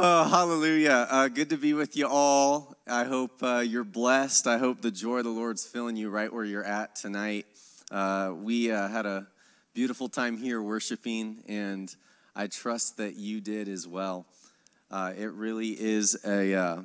[0.00, 1.08] Oh, hallelujah.
[1.10, 2.76] Uh, good to be with you all.
[2.86, 4.46] I hope uh, you're blessed.
[4.46, 7.46] I hope the joy of the Lord's filling you right where you're at tonight.
[7.90, 9.26] Uh, we uh, had a
[9.74, 11.92] beautiful time here worshiping, and
[12.36, 14.26] I trust that you did as well.
[14.88, 16.82] Uh, it really is a uh,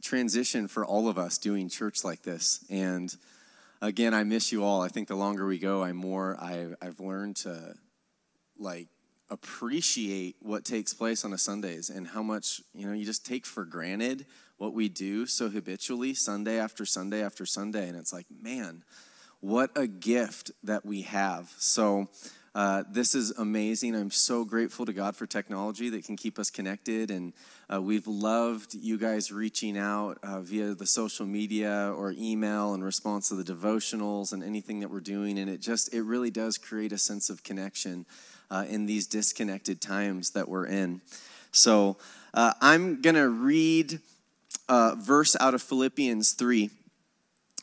[0.00, 2.64] transition for all of us doing church like this.
[2.70, 3.12] And
[3.82, 4.80] again, I miss you all.
[4.80, 7.74] I think the longer we go, I more I've, I've learned to
[8.60, 8.86] like
[9.30, 13.46] appreciate what takes place on a Sundays and how much, you know, you just take
[13.46, 17.88] for granted what we do so habitually Sunday after Sunday after Sunday.
[17.88, 18.84] And it's like, man,
[19.40, 21.52] what a gift that we have.
[21.58, 22.08] So,
[22.54, 23.96] uh, this is amazing.
[23.96, 27.10] I'm so grateful to God for technology that can keep us connected.
[27.10, 27.32] And
[27.72, 32.84] uh, we've loved you guys reaching out uh, via the social media or email in
[32.84, 35.36] response to the devotionals and anything that we're doing.
[35.40, 38.06] And it just, it really does create a sense of connection
[38.50, 41.00] uh, in these disconnected times that we're in.
[41.52, 41.96] So
[42.32, 44.00] uh, I'm going to read
[44.68, 46.70] a verse out of Philippians 3.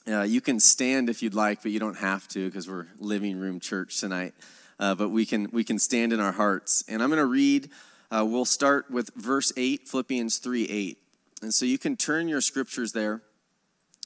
[0.08, 3.40] Uh, you can stand if you'd like, but you don't have to because we're living
[3.40, 4.34] room church tonight.
[4.80, 6.84] Uh, but we can we can stand in our hearts.
[6.88, 7.70] And I'm going to read.
[8.10, 10.98] Uh, we'll start with verse eight, Philippians three eight.
[11.42, 13.22] And so you can turn your scriptures there.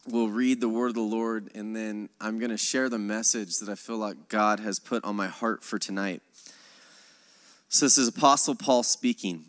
[0.07, 3.57] We'll read the word of the Lord, and then I'm going to share the message
[3.57, 6.21] that I feel like God has put on my heart for tonight.
[7.75, 9.47] So this is Apostle Paul speaking.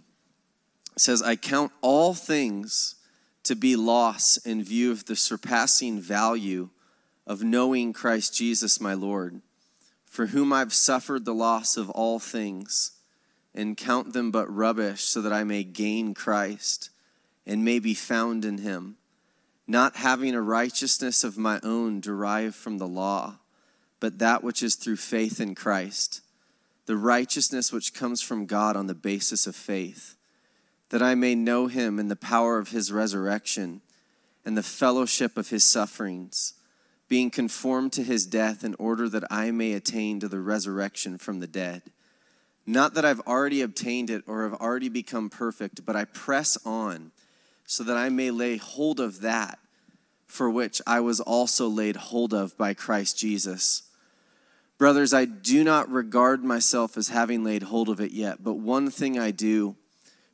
[0.97, 2.97] Says, I count all things
[3.45, 6.71] to be loss in view of the surpassing value
[7.25, 9.43] of knowing Christ Jesus my Lord,
[10.07, 12.99] for whom I've suffered the loss of all things,
[13.55, 16.91] and count them but rubbish, so that I may gain Christ
[17.47, 18.97] and may be found in him,
[19.69, 23.39] not having a righteousness of my own derived from the law,
[24.01, 26.23] but that which is through faith in Christ
[26.87, 30.17] the righteousness which comes from God on the basis of faith,
[30.91, 33.83] that I may know him in the power of his resurrection
[34.45, 36.55] and the fellowship of his sufferings,
[37.09, 41.41] being conformed to his death in order that I may attain to the resurrection from
[41.41, 41.83] the dead.
[42.65, 47.13] Not that I've already obtained it or have already become perfect, but I press on
[47.65, 49.59] so that I may lay hold of that
[50.27, 53.83] for which I was also laid hold of by Christ Jesus.
[54.79, 58.91] Brothers, I do not regard myself as having laid hold of it yet, but one
[58.91, 59.77] thing I do,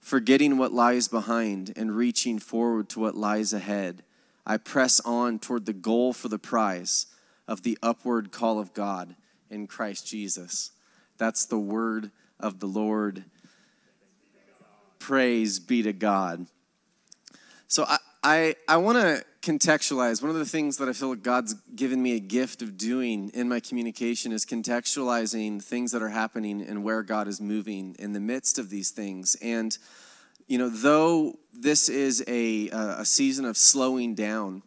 [0.00, 4.02] forgetting what lies behind and reaching forward to what lies ahead,
[4.44, 7.06] I press on toward the goal for the prize
[7.46, 9.14] of the upward call of God
[9.48, 10.72] in Christ Jesus.
[11.18, 12.10] That's the word
[12.40, 13.24] of the Lord.
[14.98, 16.46] Praise be to God.
[17.68, 20.22] So I, I, I want to contextualize.
[20.22, 23.30] One of the things that I feel like God's given me a gift of doing
[23.34, 28.12] in my communication is contextualizing things that are happening and where God is moving in
[28.12, 29.36] the midst of these things.
[29.42, 29.76] And,
[30.46, 34.62] you know, though this is a, a season of slowing down,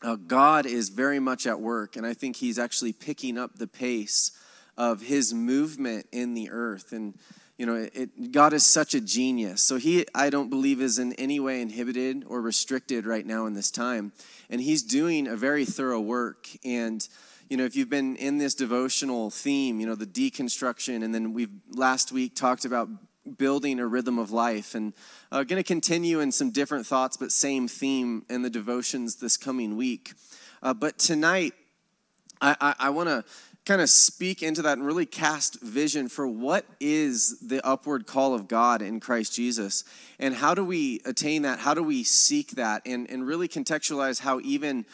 [0.00, 1.96] uh, God is very much at work.
[1.96, 4.30] And I think He's actually picking up the pace
[4.76, 6.92] of His movement in the earth.
[6.92, 7.14] And,
[7.58, 9.62] you know it, god is such a genius.
[9.62, 13.54] So he i don't believe is in any way inhibited or restricted right now in
[13.54, 14.12] this time.
[14.50, 16.48] And he's doing a very thorough work.
[16.64, 17.06] And
[17.48, 21.34] you know if you've been in this devotional theme you know the deconstruction and then
[21.34, 22.88] we've last week talked about
[23.36, 24.94] building a rhythm of life and
[25.30, 29.36] uh, going to continue in some different thoughts but same theme in the devotions this
[29.36, 30.14] coming week.
[30.62, 31.52] Uh, but tonight
[32.40, 33.22] i, I, I want to
[33.64, 38.34] kind of speak into that and really cast vision for what is the upward call
[38.34, 39.84] of God in Christ Jesus
[40.18, 41.60] and how do we attain that?
[41.60, 42.82] How do we seek that?
[42.84, 44.84] And, and really contextualize how even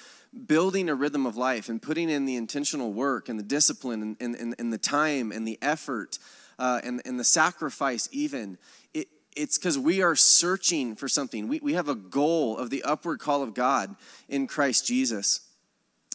[0.46, 4.36] building a rhythm of life and putting in the intentional work and the discipline and,
[4.36, 6.18] and, and the time and the effort
[6.58, 8.58] uh, and, and the sacrifice, even.
[8.92, 11.48] It, it's because we are searching for something.
[11.48, 13.96] We, we have a goal of the upward call of God
[14.28, 15.40] in Christ Jesus.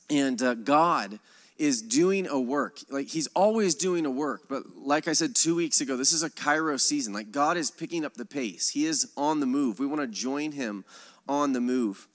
[0.10, 1.20] And uh, God
[1.58, 2.80] is doing a work.
[2.90, 4.44] Like he's always doing a work.
[4.50, 7.14] But like I said two weeks ago, this is a kairos season.
[7.14, 9.80] Like God is picking up the pace, He is on the move.
[9.80, 10.86] We want to join Him
[11.28, 12.08] on the move.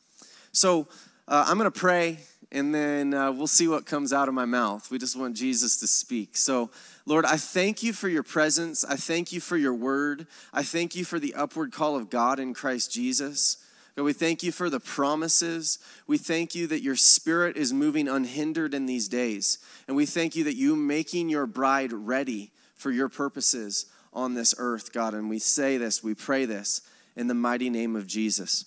[0.52, 0.88] So
[1.26, 2.19] uh, I'm going to pray
[2.50, 4.90] and then uh, we'll see what comes out of my mouth.
[4.90, 6.37] We just want Jesus to speak.
[6.37, 6.70] So,
[7.05, 8.85] Lord, I thank you for your presence.
[8.85, 10.26] I thank you for your word.
[10.52, 13.58] I thank you for the upward call of God in Christ Jesus.
[13.99, 15.81] God, we thank you for the promises.
[16.06, 19.59] We thank you that your spirit is moving unhindered in these days.
[19.89, 24.55] And we thank you that you making your bride ready for your purposes on this
[24.56, 25.15] earth, God.
[25.15, 26.81] And we say this, we pray this
[27.17, 28.67] in the mighty name of Jesus.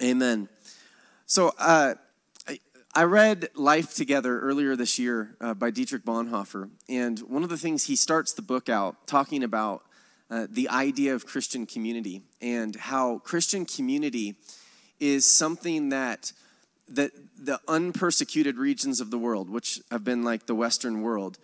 [0.00, 0.48] Amen.
[1.26, 1.94] So, uh,
[2.94, 6.70] I read Life Together earlier this year uh, by Dietrich Bonhoeffer.
[6.88, 9.82] And one of the things he starts the book out talking about
[10.30, 14.36] uh, the idea of Christian community and how Christian community
[14.98, 16.32] is something that
[16.88, 21.36] that the unpersecuted regions of the world, which have been like the Western world,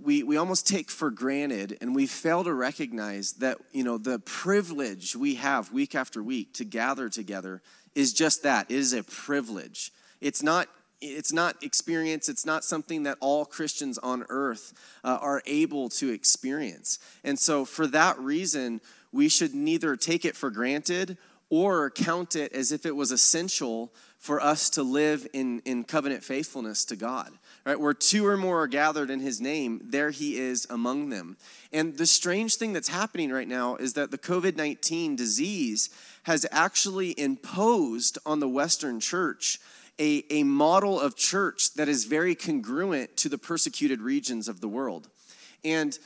[0.00, 4.18] we, we almost take for granted and we fail to recognize that you know the
[4.20, 7.62] privilege we have week after week to gather together
[7.94, 9.92] is just that it is a privilege.
[10.20, 10.68] It's not
[11.00, 14.72] it's not experience it's not something that all christians on earth
[15.04, 16.98] uh, are able to experience.
[17.24, 18.80] And so for that reason
[19.12, 21.16] we should neither take it for granted
[21.50, 26.24] or count it as if it was essential for us to live in, in covenant
[26.24, 27.32] faithfulness to god
[27.68, 27.78] right?
[27.78, 31.36] Where two or more are gathered in his name there he is among them.
[31.70, 35.90] And the strange thing that's happening right now is that the covid-19 disease
[36.22, 39.58] has actually imposed on the western church
[39.98, 44.68] a, a model of church that is very congruent to the persecuted regions of the
[44.68, 45.08] world.
[45.64, 45.98] And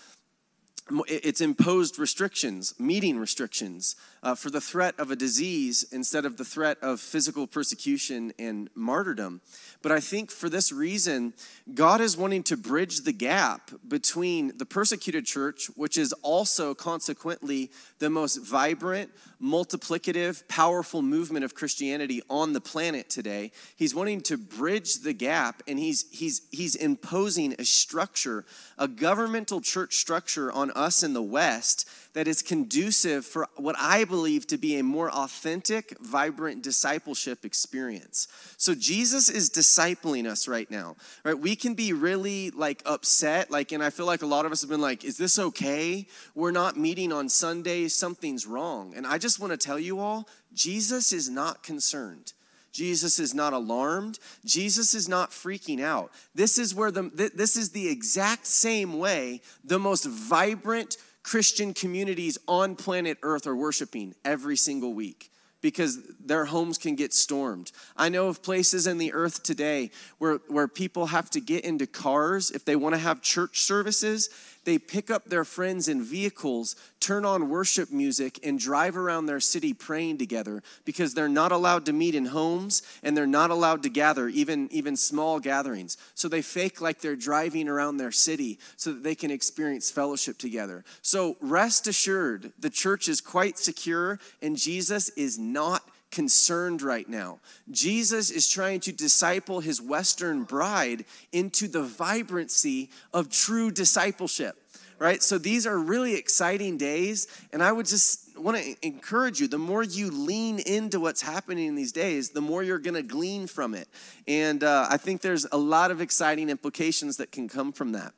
[1.09, 6.45] it's imposed restrictions, meeting restrictions, uh, for the threat of a disease instead of the
[6.45, 9.41] threat of physical persecution and martyrdom.
[9.83, 11.35] But I think for this reason,
[11.75, 17.71] God is wanting to bridge the gap between the persecuted church, which is also consequently
[17.99, 19.11] the most vibrant,
[19.43, 23.51] multiplicative, powerful movement of Christianity on the planet today.
[23.77, 28.45] He's wanting to bridge the gap and he's he's he's imposing a structure,
[28.79, 34.05] a governmental church structure on us in the West that is conducive for what I
[34.05, 38.29] believe to be a more authentic, vibrant discipleship experience.
[38.59, 40.97] So Jesus is discipling us right now.
[41.25, 41.39] Right?
[41.39, 44.61] We can be really like upset, like, and I feel like a lot of us
[44.61, 46.07] have been like, is this okay?
[46.35, 48.93] We're not meeting on Sundays, something's wrong.
[48.95, 52.35] And I just want to tell you all, Jesus is not concerned.
[52.73, 54.19] Jesus is not alarmed.
[54.45, 56.11] Jesus is not freaking out.
[56.35, 57.03] This is where the
[57.35, 63.57] this is the exact same way the most vibrant Christian communities on planet Earth are
[63.57, 65.31] worshiping every single week
[65.63, 67.73] because their homes can get stormed.
[67.97, 71.87] I know of places in the earth today where, where people have to get into
[71.87, 74.29] cars if they want to have church services
[74.65, 79.41] they pick up their friends in vehicles, turn on worship music, and drive around their
[79.41, 83.83] city praying together because they're not allowed to meet in homes and they're not allowed
[83.83, 85.97] to gather, even, even small gatherings.
[86.15, 90.39] So they fake like they're driving around their city so that they can experience fellowship
[90.39, 90.85] together.
[91.03, 95.83] So rest assured, the church is quite secure and Jesus is not
[96.13, 97.41] concerned right now.
[97.71, 104.55] Jesus is trying to disciple his Western bride into the vibrancy of true discipleship,
[105.01, 105.21] right?
[105.23, 109.59] So these are really exciting days, and I would just want to encourage you the
[109.59, 113.47] more you lean into what's happening in these days, the more you're going to glean
[113.47, 113.89] from it.
[114.29, 118.13] And uh, I think there's a lot of exciting implications that can come from that,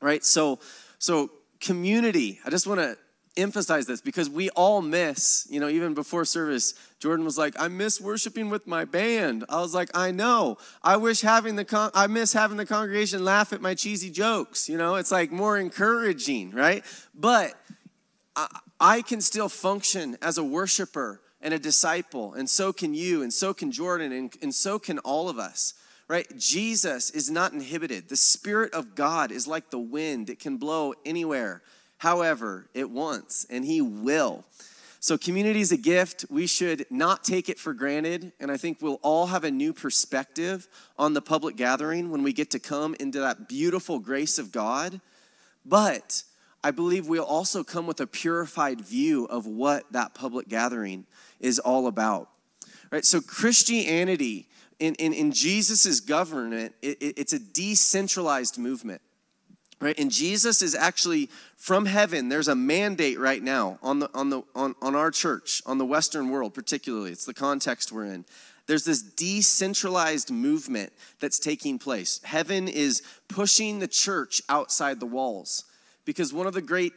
[0.00, 0.24] right?
[0.24, 0.60] So,
[0.98, 1.30] so
[1.60, 2.96] community, I just want to
[3.36, 7.68] emphasize this because we all miss, you know, even before service, Jordan was like, I
[7.68, 9.44] miss worshiping with my band.
[9.48, 10.58] I was like, I know.
[10.82, 14.68] I wish having the, con- I miss having the congregation laugh at my cheesy jokes.
[14.68, 16.84] You know, it's like more encouraging, right?
[17.14, 17.54] But
[18.34, 23.22] I, I can still function as a worshiper and a disciple, and so can you,
[23.22, 25.74] and so can Jordan, and, and so can all of us
[26.08, 26.26] right?
[26.36, 28.08] Jesus is not inhibited.
[28.08, 31.62] The Spirit of God is like the wind, it can blow anywhere
[31.98, 34.44] however it wants, and He will.
[35.00, 36.24] So, community is a gift.
[36.30, 38.32] We should not take it for granted.
[38.40, 40.66] And I think we'll all have a new perspective
[40.98, 45.00] on the public gathering when we get to come into that beautiful grace of God.
[45.64, 46.24] But
[46.64, 51.06] I believe we'll also come with a purified view of what that public gathering
[51.38, 52.28] is all about.
[52.90, 53.04] Right?
[53.04, 54.48] So, Christianity
[54.78, 59.00] in, in, in Jesus' government, it, it, it's a decentralized movement
[59.80, 59.98] right?
[59.98, 62.28] And jesus is actually from heaven.
[62.28, 65.86] There's a mandate right now on the on the on, on our church on the
[65.86, 68.24] western world particularly it's the context we're in.
[68.66, 72.20] There's this decentralized movement that's taking place.
[72.24, 75.64] Heaven is pushing the church outside the walls
[76.04, 76.92] because one of the great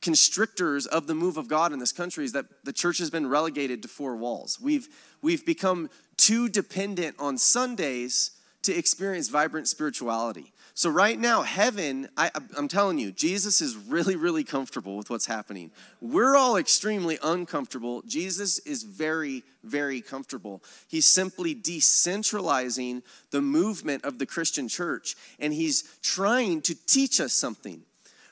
[0.00, 3.26] constrictors of the move of god in this country is that the church has been
[3.26, 4.58] relegated to four walls.
[4.60, 4.88] We've
[5.22, 12.30] we've become too dependent on sundays to experience vibrant spirituality so, right now, heaven, I,
[12.54, 15.70] am telling you, Jesus is really, really comfortable with what's happening.
[16.02, 18.02] We're all extremely uncomfortable.
[18.06, 20.62] Jesus is very, very comfortable.
[20.86, 27.32] He's simply decentralizing the movement of the Christian church, and he's trying to teach us
[27.32, 27.80] something,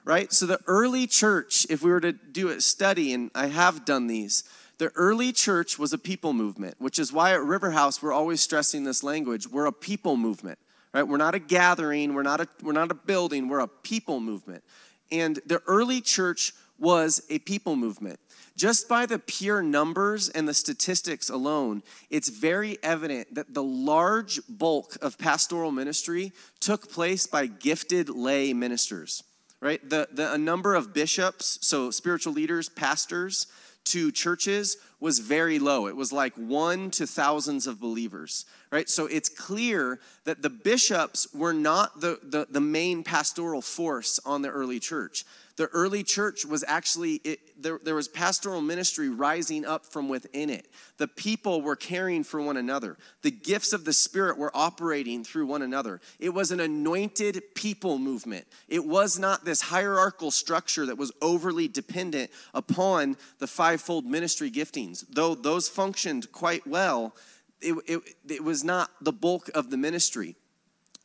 [0.04, 0.30] right?
[0.30, 4.06] So, the early church, if we were to do a study, and I have done
[4.06, 4.44] these,
[4.76, 8.42] the early church was a people movement, which is why at River House we're always
[8.42, 9.48] stressing this language.
[9.48, 10.58] We're a people movement
[10.94, 11.06] right?
[11.06, 14.62] We're not a gathering, we're not a, we're not a building, we're a people movement.
[15.10, 18.20] And the early church was a people movement.
[18.56, 24.40] Just by the pure numbers and the statistics alone, it's very evident that the large
[24.48, 29.24] bulk of pastoral ministry took place by gifted lay ministers,
[29.60, 29.88] right?
[29.88, 33.48] The, the, a number of bishops, so spiritual leaders, pastors,
[33.86, 35.86] to churches was very low.
[35.86, 38.88] It was like one to thousands of believers, right?
[38.88, 44.40] So it's clear that the bishops were not the, the, the main pastoral force on
[44.40, 49.64] the early church the early church was actually it, there, there was pastoral ministry rising
[49.64, 50.68] up from within it.
[50.96, 52.96] The people were caring for one another.
[53.22, 56.00] The gifts of the spirit were operating through one another.
[56.18, 58.46] It was an anointed people movement.
[58.68, 65.04] It was not this hierarchical structure that was overly dependent upon the fivefold ministry giftings.
[65.08, 67.14] Though those functioned quite well
[67.60, 70.36] it, it, it was not the bulk of the ministry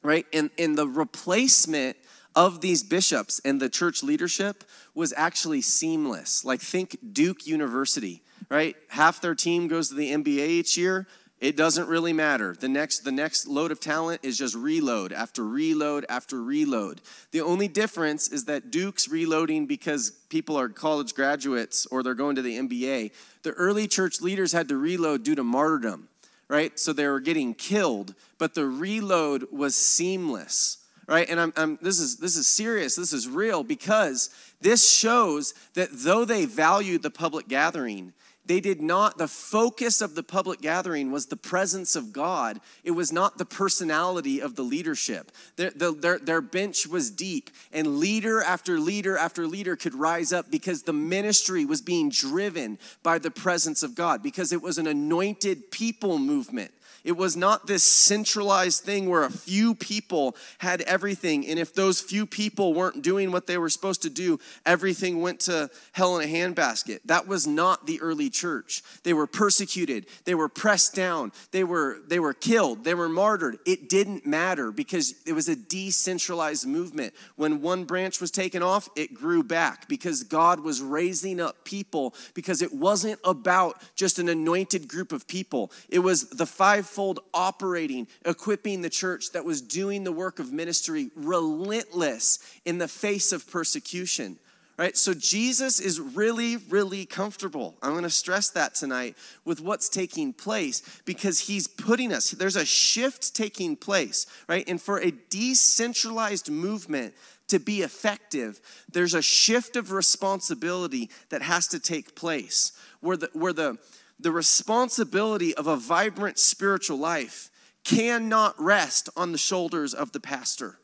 [0.01, 0.25] right?
[0.33, 1.97] And, and the replacement
[2.35, 6.45] of these bishops and the church leadership was actually seamless.
[6.45, 8.75] Like, think Duke University, right?
[8.89, 11.07] Half their team goes to the NBA each year.
[11.39, 12.53] It doesn't really matter.
[12.59, 16.99] The next, the next load of talent is just reload after reload after reload.
[17.31, 22.35] The only difference is that Duke's reloading because people are college graduates or they're going
[22.35, 23.11] to the NBA.
[23.43, 26.09] The early church leaders had to reload due to martyrdom,
[26.49, 26.77] right?
[26.77, 30.78] So they were getting killed, but the reload was seamless
[31.09, 31.29] right?
[31.29, 32.95] And I'm, I'm, this is this is serious.
[32.95, 34.29] This is real because
[34.61, 38.13] this shows that though they valued the public gathering,
[38.45, 39.17] they did not.
[39.17, 42.59] The focus of the public gathering was the presence of God.
[42.83, 45.31] It was not the personality of the leadership.
[45.55, 50.49] Their, their, their bench was deep, and leader after leader after leader could rise up
[50.49, 54.87] because the ministry was being driven by the presence of God because it was an
[54.87, 56.71] anointed people movement.
[57.03, 61.47] It was not this centralized thing where a few people had everything.
[61.47, 65.39] And if those few people weren't doing what they were supposed to do, everything went
[65.41, 66.99] to hell in a handbasket.
[67.05, 68.83] That was not the early church.
[69.03, 73.59] They were persecuted, they were pressed down, they were, they were killed, they were martyred.
[73.65, 77.13] It didn't matter because it was a decentralized movement.
[77.35, 82.13] When one branch was taken off, it grew back because God was raising up people
[82.33, 85.71] because it wasn't about just an anointed group of people.
[85.89, 90.51] It was the five fivefold operating, equipping the church that was doing the work of
[90.51, 94.37] ministry relentless in the face of persecution.
[94.77, 94.95] Right?
[94.95, 97.75] So Jesus is really, really comfortable.
[97.81, 102.55] I'm going to stress that tonight with what's taking place because he's putting us, there's
[102.55, 104.63] a shift taking place, right?
[104.69, 107.13] And for a decentralized movement
[107.49, 113.29] to be effective, there's a shift of responsibility that has to take place where the,
[113.33, 113.77] where the,
[114.19, 117.49] the responsibility of a vibrant spiritual life
[117.83, 120.77] cannot rest on the shoulders of the pastor.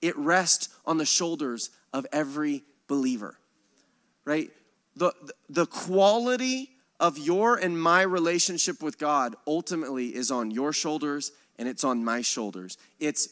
[0.00, 3.36] It rests on the shoulders of every believer,
[4.24, 4.50] right?
[4.94, 5.12] The,
[5.48, 11.68] the quality of your and my relationship with God ultimately is on your shoulders and
[11.68, 12.78] it's on my shoulders.
[13.00, 13.28] It's,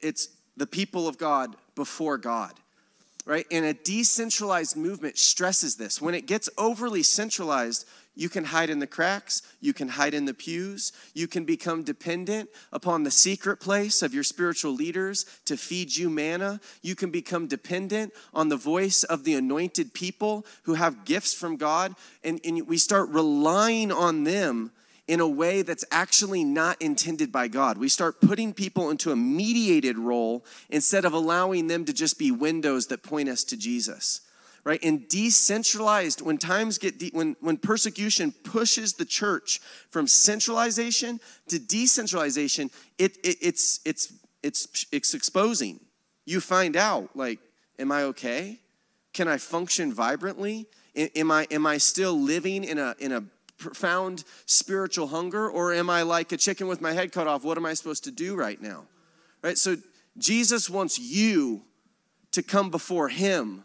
[0.00, 2.52] it's the people of God before God
[3.24, 3.46] right?
[3.50, 6.00] And a decentralized movement stresses this.
[6.00, 9.42] When it gets overly centralized, you can hide in the cracks.
[9.60, 10.92] You can hide in the pews.
[11.14, 16.10] You can become dependent upon the secret place of your spiritual leaders to feed you
[16.10, 16.60] manna.
[16.82, 21.56] You can become dependent on the voice of the anointed people who have gifts from
[21.56, 21.94] God.
[22.22, 24.72] And, and we start relying on them
[25.08, 27.78] in a way that's actually not intended by God.
[27.78, 32.30] We start putting people into a mediated role instead of allowing them to just be
[32.30, 34.20] windows that point us to Jesus
[34.64, 34.82] right?
[34.82, 41.58] And decentralized, when times get, de- when, when persecution pushes the church from centralization to
[41.58, 45.80] decentralization, it, it, it's, it's, it's, it's exposing.
[46.24, 47.40] You find out, like,
[47.78, 48.60] am I okay?
[49.12, 50.66] Can I function vibrantly?
[50.94, 53.24] Am I, am I still living in a, in a
[53.58, 55.50] profound spiritual hunger?
[55.50, 57.44] Or am I like a chicken with my head cut off?
[57.44, 58.84] What am I supposed to do right now?
[59.42, 59.58] Right?
[59.58, 59.76] So
[60.18, 61.62] Jesus wants you
[62.30, 63.64] to come before him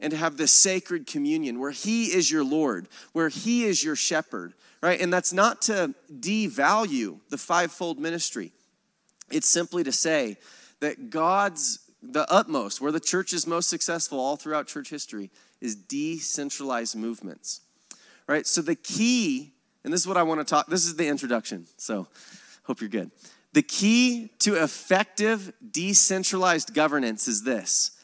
[0.00, 3.96] and to have this sacred communion where He is your Lord, where He is your
[3.96, 5.00] shepherd, right?
[5.00, 8.52] And that's not to devalue the fivefold ministry.
[9.30, 10.36] It's simply to say
[10.80, 15.74] that God's, the utmost, where the church is most successful all throughout church history, is
[15.74, 17.62] decentralized movements,
[18.26, 18.46] right?
[18.46, 21.66] So the key, and this is what I want to talk, this is the introduction,
[21.76, 22.06] so
[22.64, 23.10] hope you're good.
[23.54, 27.95] The key to effective decentralized governance is this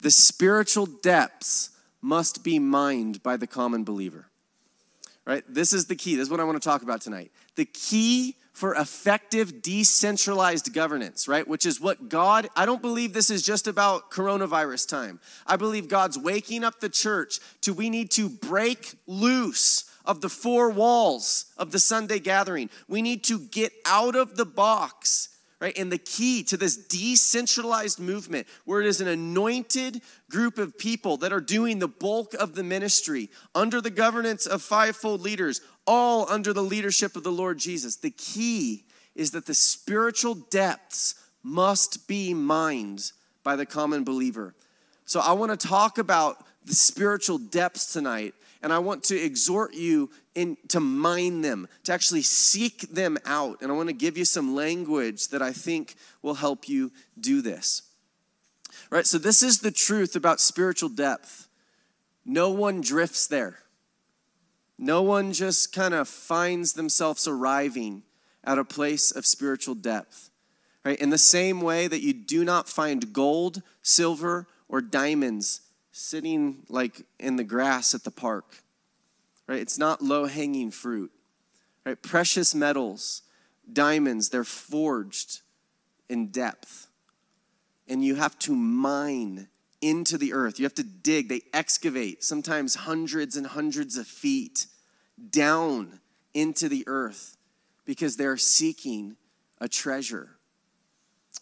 [0.00, 4.26] the spiritual depths must be mined by the common believer.
[5.24, 5.42] right?
[5.48, 6.14] This is the key.
[6.16, 7.32] This is what I want to talk about tonight.
[7.56, 11.46] The key for effective decentralized governance, right?
[11.46, 15.20] Which is what God, I don't believe this is just about coronavirus time.
[15.46, 20.30] I believe God's waking up the church to we need to break loose of the
[20.30, 22.70] four walls of the Sunday gathering.
[22.88, 25.76] We need to get out of the box right?
[25.78, 31.16] And the key to this decentralized movement, where it is an anointed group of people
[31.18, 36.30] that are doing the bulk of the ministry under the governance of fivefold leaders, all
[36.30, 37.96] under the leadership of the Lord Jesus.
[37.96, 38.84] The key
[39.14, 44.54] is that the spiritual depths must be mined by the common believer.
[45.04, 49.74] So I want to talk about the spiritual depths tonight and I want to exhort
[49.74, 53.60] you in, to mine them, to actually seek them out.
[53.60, 57.42] And I want to give you some language that I think will help you do
[57.42, 57.82] this.
[58.90, 59.06] Right?
[59.06, 61.48] So, this is the truth about spiritual depth.
[62.24, 63.58] No one drifts there,
[64.78, 68.02] no one just kind of finds themselves arriving
[68.44, 70.30] at a place of spiritual depth.
[70.84, 70.98] Right?
[71.00, 75.62] In the same way that you do not find gold, silver, or diamonds
[75.96, 78.62] sitting like in the grass at the park.
[79.46, 79.60] Right?
[79.60, 81.10] It's not low-hanging fruit.
[81.84, 82.00] Right?
[82.00, 83.22] Precious metals,
[83.72, 85.40] diamonds, they're forged
[86.08, 86.88] in depth.
[87.88, 89.48] And you have to mine
[89.80, 90.58] into the earth.
[90.58, 94.66] You have to dig, they excavate, sometimes hundreds and hundreds of feet
[95.30, 96.00] down
[96.34, 97.36] into the earth
[97.84, 99.16] because they're seeking
[99.60, 100.36] a treasure.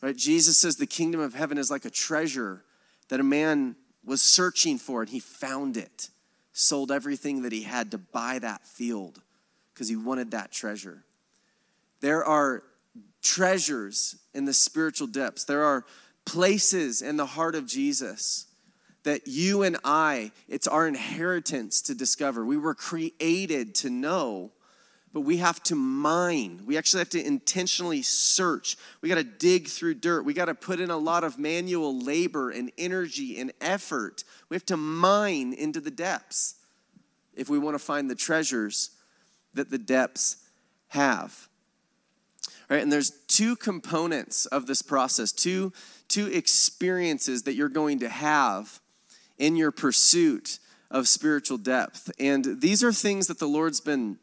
[0.01, 0.17] Right?
[0.17, 2.63] Jesus says the kingdom of heaven is like a treasure
[3.09, 6.09] that a man was searching for and he found it.
[6.53, 9.21] Sold everything that he had to buy that field
[9.73, 11.05] because he wanted that treasure.
[12.01, 12.63] There are
[13.23, 15.45] treasures in the spiritual depths.
[15.45, 15.85] There are
[16.25, 18.47] places in the heart of Jesus
[19.03, 22.45] that you and I, it's our inheritance to discover.
[22.45, 24.53] We were created to know
[25.15, 26.61] but we have to mine.
[26.67, 28.77] We actually have to intentionally search.
[29.01, 30.25] We got to dig through dirt.
[30.25, 34.25] We got to put in a lot of manual labor and energy and effort.
[34.49, 36.57] We have to mine into the depths
[37.33, 38.91] if we want to find the treasures
[39.55, 40.39] that the depths
[40.89, 41.49] have.
[42.69, 42.83] Right?
[42.83, 45.73] And there's two components of this process, two,
[46.09, 48.81] two experiences that you're going to have
[49.39, 50.59] in your pursuit
[50.91, 52.11] of spiritual depth.
[52.19, 54.19] And these are things that the Lord's been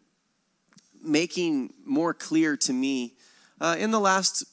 [1.04, 3.14] making more clear to me
[3.60, 4.44] uh, in the last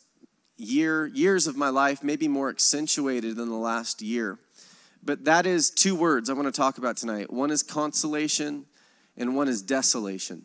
[0.58, 4.38] year, years of my life, maybe more accentuated than the last year.
[5.02, 7.32] But that is two words I want to talk about tonight.
[7.32, 8.66] One is consolation,
[9.16, 10.42] and one is desolation.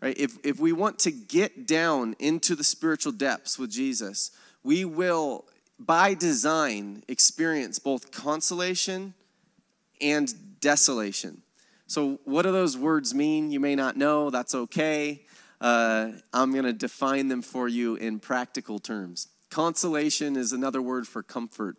[0.00, 0.16] Right?
[0.18, 4.30] If, if we want to get down into the spiritual depths with Jesus,
[4.62, 5.46] we will,
[5.78, 9.14] by design, experience both consolation
[10.00, 11.42] and desolation.
[11.86, 13.50] So, what do those words mean?
[13.50, 15.22] You may not know, that's okay
[15.60, 19.28] uh, I'm going to define them for you in practical terms.
[19.50, 21.76] Consolation is another word for comfort,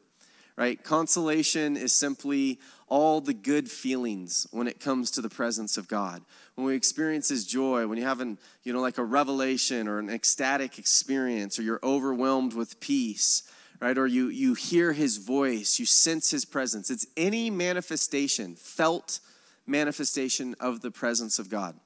[0.55, 0.83] right?
[0.83, 6.23] Consolation is simply all the good feelings when it comes to the presence of God.
[6.55, 9.99] When we experience His joy, when you have an, you know, like a revelation or
[9.99, 13.43] an ecstatic experience, or you're overwhelmed with peace,
[13.79, 13.97] right?
[13.97, 16.89] Or you you hear His voice, you sense His presence.
[16.89, 19.19] It's any manifestation, felt
[19.67, 21.77] manifestation of the presence of God.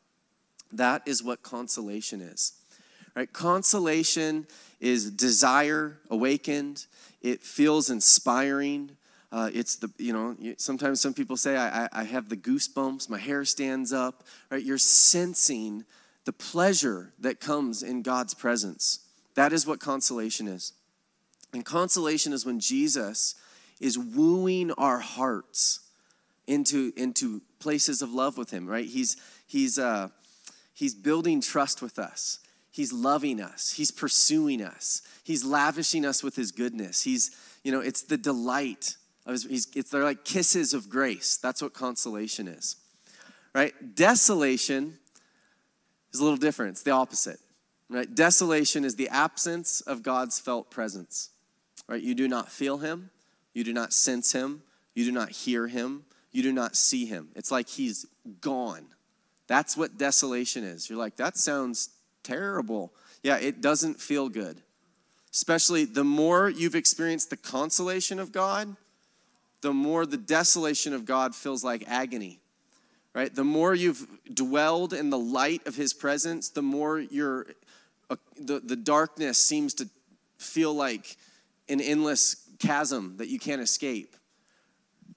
[0.73, 2.53] That is what consolation is.
[3.15, 3.31] Right?
[3.31, 4.47] Consolation
[4.79, 6.85] is desire awakened.
[7.21, 8.91] It feels inspiring.
[9.31, 13.19] Uh, it's the you know sometimes some people say I, I have the goosebumps, my
[13.19, 14.23] hair stands up.
[14.49, 14.63] Right?
[14.63, 15.85] You're sensing
[16.25, 18.99] the pleasure that comes in God's presence.
[19.35, 20.73] That is what consolation is.
[21.53, 23.35] And consolation is when Jesus
[23.79, 25.79] is wooing our hearts
[26.47, 28.67] into into places of love with Him.
[28.67, 28.85] Right?
[28.85, 30.09] He's he's uh,
[30.81, 32.39] He's building trust with us.
[32.71, 33.73] He's loving us.
[33.73, 35.03] He's pursuing us.
[35.23, 37.03] He's lavishing us with his goodness.
[37.03, 37.29] He's,
[37.63, 38.95] you know, it's the delight
[39.27, 41.37] of his, he's, it's they're like kisses of grace.
[41.37, 42.77] That's what consolation is.
[43.53, 43.75] Right?
[43.93, 44.97] Desolation
[46.11, 46.71] is a little different.
[46.71, 47.37] It's the opposite.
[47.87, 48.11] Right?
[48.15, 51.29] Desolation is the absence of God's felt presence.
[51.87, 52.01] Right?
[52.01, 53.11] You do not feel him,
[53.53, 54.63] you do not sense him,
[54.95, 57.27] you do not hear him, you do not see him.
[57.35, 58.07] It's like he's
[58.39, 58.87] gone.
[59.51, 60.89] That's what desolation is.
[60.89, 61.89] You're like, that sounds
[62.23, 62.93] terrible.
[63.21, 64.61] Yeah, it doesn't feel good.
[65.29, 68.77] Especially the more you've experienced the consolation of God,
[69.59, 72.39] the more the desolation of God feels like agony.
[73.13, 73.35] Right?
[73.35, 77.47] The more you've dwelled in the light of his presence, the more your
[78.09, 79.89] uh, the, the darkness seems to
[80.37, 81.17] feel like
[81.67, 84.15] an endless chasm that you can't escape.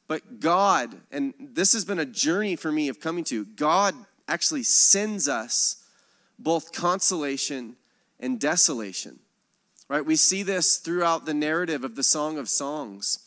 [0.08, 3.94] But God, and this has been a journey for me of coming to, God
[4.28, 5.84] actually sends us
[6.38, 7.76] both consolation
[8.20, 9.18] and desolation.
[9.88, 10.04] Right?
[10.04, 13.18] We see this throughout the narrative of the Song of Songs.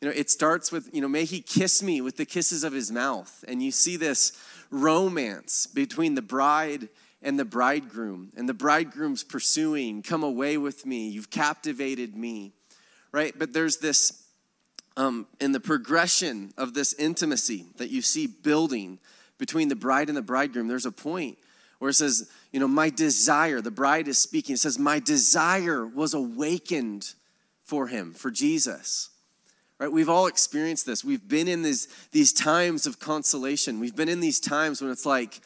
[0.00, 2.72] You know, it starts with, you know, may he kiss me with the kisses of
[2.72, 3.44] his mouth.
[3.48, 4.32] And you see this
[4.70, 6.88] romance between the bride
[7.22, 8.30] and the bridegroom.
[8.36, 12.52] And the bridegroom's pursuing, come away with me, you've captivated me.
[13.12, 13.34] Right?
[13.36, 14.24] But there's this
[14.96, 18.98] um, in the progression of this intimacy that you see building
[19.38, 21.38] between the bride and the bridegroom, there's a point
[21.78, 25.86] where it says, you know, my desire, the bride is speaking, it says, my desire
[25.86, 27.14] was awakened
[27.64, 29.10] for him, for Jesus.
[29.78, 29.90] Right?
[29.90, 31.04] We've all experienced this.
[31.04, 33.80] We've been in these, these times of consolation.
[33.80, 35.40] We've been in these times when it's like,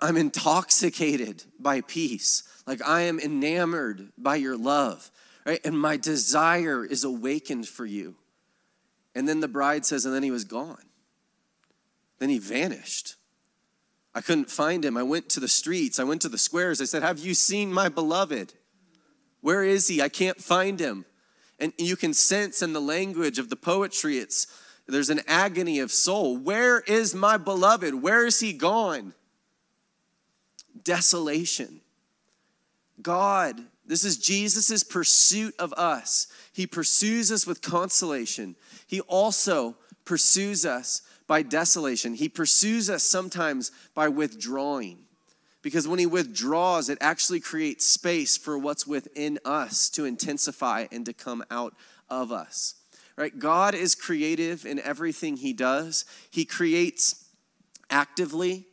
[0.00, 2.42] I'm intoxicated by peace.
[2.66, 5.10] Like I am enamored by your love.
[5.44, 5.60] Right?
[5.64, 8.16] And my desire is awakened for you.
[9.14, 10.82] And then the bride says, and then he was gone.
[12.18, 13.16] Then he vanished.
[14.14, 14.96] I couldn't find him.
[14.96, 16.80] I went to the streets, I went to the squares.
[16.80, 18.54] I said, Have you seen my beloved?
[19.40, 20.02] Where is he?
[20.02, 21.04] I can't find him.
[21.60, 24.46] And you can sense in the language of the poetry, it's
[24.86, 26.36] there's an agony of soul.
[26.36, 27.94] Where is my beloved?
[27.94, 29.12] Where is he gone?
[30.82, 31.82] Desolation.
[33.02, 36.26] God, this is Jesus' pursuit of us.
[36.52, 38.56] He pursues us with consolation.
[38.86, 42.14] He also pursues us by desolation.
[42.14, 44.98] He pursues us sometimes by withdrawing.
[45.62, 51.04] Because when he withdraws, it actually creates space for what's within us to intensify and
[51.06, 51.74] to come out
[52.08, 52.74] of us.
[53.16, 53.38] Right?
[53.38, 56.04] God is creative in everything he does.
[56.30, 57.26] He creates
[57.90, 58.66] actively,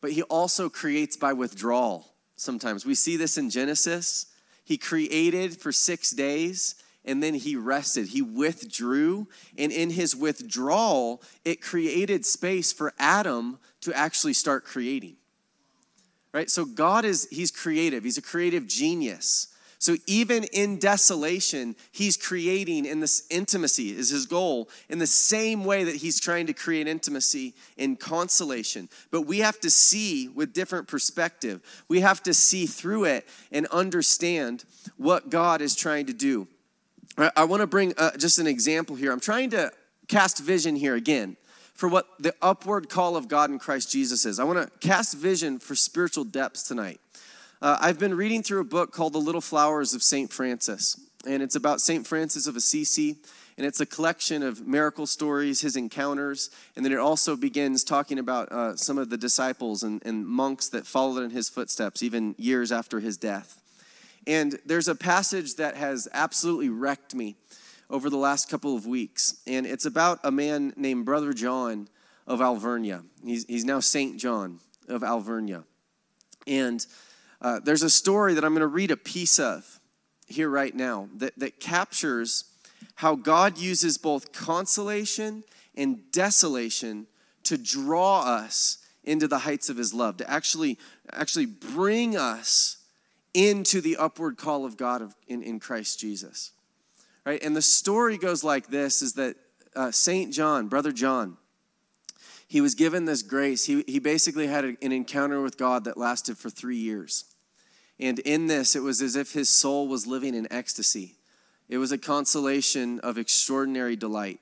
[0.00, 2.84] but he also creates by withdrawal sometimes.
[2.84, 4.26] We see this in Genesis.
[4.64, 8.08] He created for six days and then he rested.
[8.08, 15.16] He withdrew, and in his withdrawal, it created space for Adam to actually start creating.
[16.32, 16.50] Right?
[16.50, 18.02] So God is he's creative.
[18.02, 19.48] He's a creative genius.
[19.84, 25.62] So even in desolation, he's creating in this intimacy is his goal in the same
[25.62, 28.88] way that he's trying to create intimacy in consolation.
[29.10, 31.60] But we have to see with different perspective.
[31.86, 34.64] We have to see through it and understand
[34.96, 36.48] what God is trying to do.
[37.16, 39.12] I want to bring uh, just an example here.
[39.12, 39.70] I'm trying to
[40.08, 41.36] cast vision here again
[41.74, 44.40] for what the upward call of God in Christ Jesus is.
[44.40, 47.00] I want to cast vision for spiritual depths tonight.
[47.62, 50.32] Uh, I've been reading through a book called The Little Flowers of St.
[50.32, 52.06] Francis, and it's about St.
[52.06, 53.16] Francis of Assisi,
[53.56, 58.18] and it's a collection of miracle stories, his encounters, and then it also begins talking
[58.18, 62.34] about uh, some of the disciples and, and monks that followed in his footsteps, even
[62.38, 63.63] years after his death.
[64.26, 67.36] And there's a passage that has absolutely wrecked me
[67.90, 69.36] over the last couple of weeks.
[69.46, 71.88] And it's about a man named Brother John
[72.26, 73.02] of Alvernia.
[73.22, 75.64] He's, he's now Saint John of Alvernia.
[76.46, 76.84] And
[77.40, 79.80] uh, there's a story that I'm going to read a piece of
[80.26, 82.44] here right now that, that captures
[82.96, 87.06] how God uses both consolation and desolation
[87.44, 90.78] to draw us into the heights of his love, to actually,
[91.12, 92.78] actually bring us
[93.34, 96.52] into the upward call of God of, in, in Christ Jesus.
[97.26, 97.42] Right?
[97.42, 99.36] And the story goes like this is that
[99.74, 100.32] uh, St.
[100.32, 101.36] John, Brother John,
[102.46, 103.64] he was given this grace.
[103.64, 107.24] He, he basically had an encounter with God that lasted for three years.
[107.98, 111.16] And in this, it was as if his soul was living in ecstasy.
[111.68, 114.40] It was a consolation of extraordinary delight.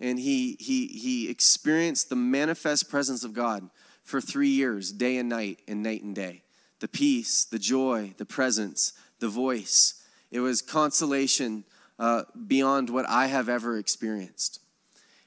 [0.00, 3.68] And he, he, he experienced the manifest presence of God
[4.02, 6.42] for three years, day and night, and night and day
[6.82, 10.02] the peace, the joy, the presence, the voice.
[10.32, 11.62] It was consolation
[11.96, 14.58] uh, beyond what I have ever experienced.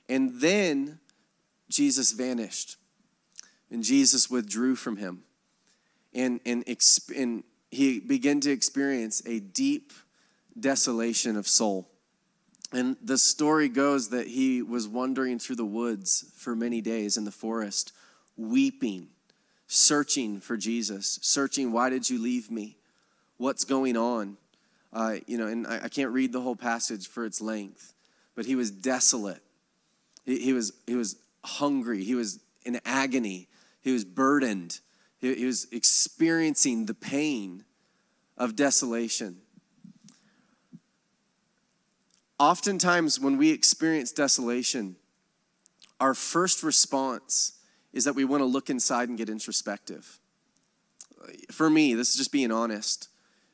[0.09, 0.99] And then
[1.69, 2.75] Jesus vanished,
[3.71, 5.23] and Jesus withdrew from him.
[6.13, 6.65] And, and,
[7.15, 9.93] and he began to experience a deep
[10.59, 11.87] desolation of soul.
[12.73, 17.23] And the story goes that he was wandering through the woods for many days in
[17.23, 17.93] the forest,
[18.35, 19.07] weeping
[19.75, 22.77] searching for Jesus, searching, why did you leave me?
[23.37, 24.37] What's going on?
[24.93, 27.93] Uh, you know, and I, I, can't read the whole passage for its length,
[28.33, 29.41] but he was desolate.
[30.25, 32.05] He, he was, he was hungry.
[32.05, 33.49] He was in agony.
[33.81, 34.79] He was burdened.
[35.19, 37.65] He, he was experiencing the pain
[38.37, 39.41] of desolation.
[42.39, 44.95] Oftentimes, when we experience desolation,
[45.99, 47.54] our first response
[47.95, 50.19] is that we want to look inside and get introspective.
[51.49, 53.07] For me, this is just being honest.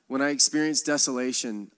[0.08, 1.72] When I experience desolation,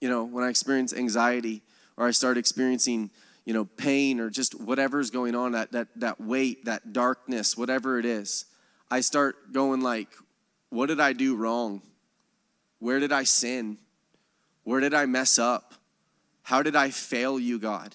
[0.00, 1.62] you know, when I experience anxiety
[1.96, 3.10] or I start experiencing,
[3.44, 7.98] you know, pain or just whatever's going on, that, that, that weight, that darkness, whatever
[7.98, 8.46] it is,
[8.90, 10.08] I start going like,
[10.70, 11.82] what did I do wrong?
[12.78, 13.76] Where did I sin?
[14.64, 15.74] Where did I mess up?
[16.42, 17.94] How did I fail you, God?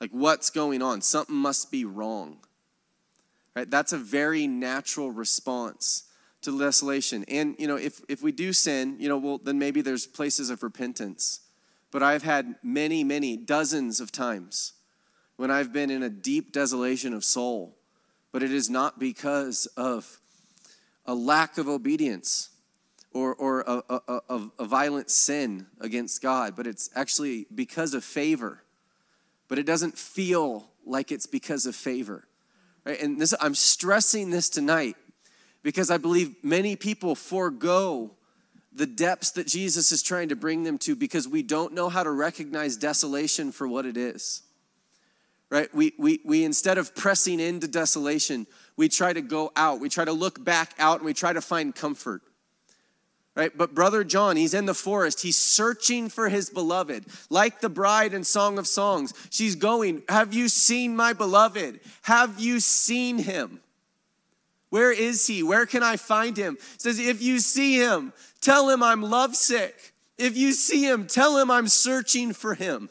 [0.00, 1.00] Like, what's going on?
[1.00, 2.38] Something must be wrong.
[3.54, 3.70] Right?
[3.70, 6.04] That's a very natural response
[6.42, 7.24] to desolation.
[7.28, 10.50] And, you know, if, if we do sin, you know, well, then maybe there's places
[10.50, 11.40] of repentance.
[11.90, 14.72] But I've had many, many, dozens of times
[15.36, 17.76] when I've been in a deep desolation of soul,
[18.32, 20.20] but it is not because of
[21.06, 22.50] a lack of obedience
[23.12, 28.04] or, or a, a, a, a violent sin against God, but it's actually because of
[28.04, 28.62] favor.
[29.48, 32.26] But it doesn't feel like it's because of favor.
[32.84, 33.00] Right?
[33.00, 34.96] And this, I'm stressing this tonight
[35.62, 38.12] because I believe many people forego
[38.72, 42.02] the depths that Jesus is trying to bring them to because we don't know how
[42.02, 44.42] to recognize desolation for what it is.
[45.50, 45.72] Right?
[45.74, 49.80] We, we, we instead of pressing into desolation, we try to go out.
[49.80, 52.22] We try to look back out and we try to find comfort
[53.34, 53.56] right?
[53.56, 55.22] But brother John, he's in the forest.
[55.22, 57.06] He's searching for his beloved.
[57.30, 61.80] Like the bride in Song of Songs, she's going, Have you seen my beloved?
[62.02, 63.60] Have you seen him?
[64.70, 65.42] Where is he?
[65.42, 66.56] Where can I find him?
[66.78, 69.92] says, If you see him, tell him I'm lovesick.
[70.18, 72.90] If you see him, tell him I'm searching for him.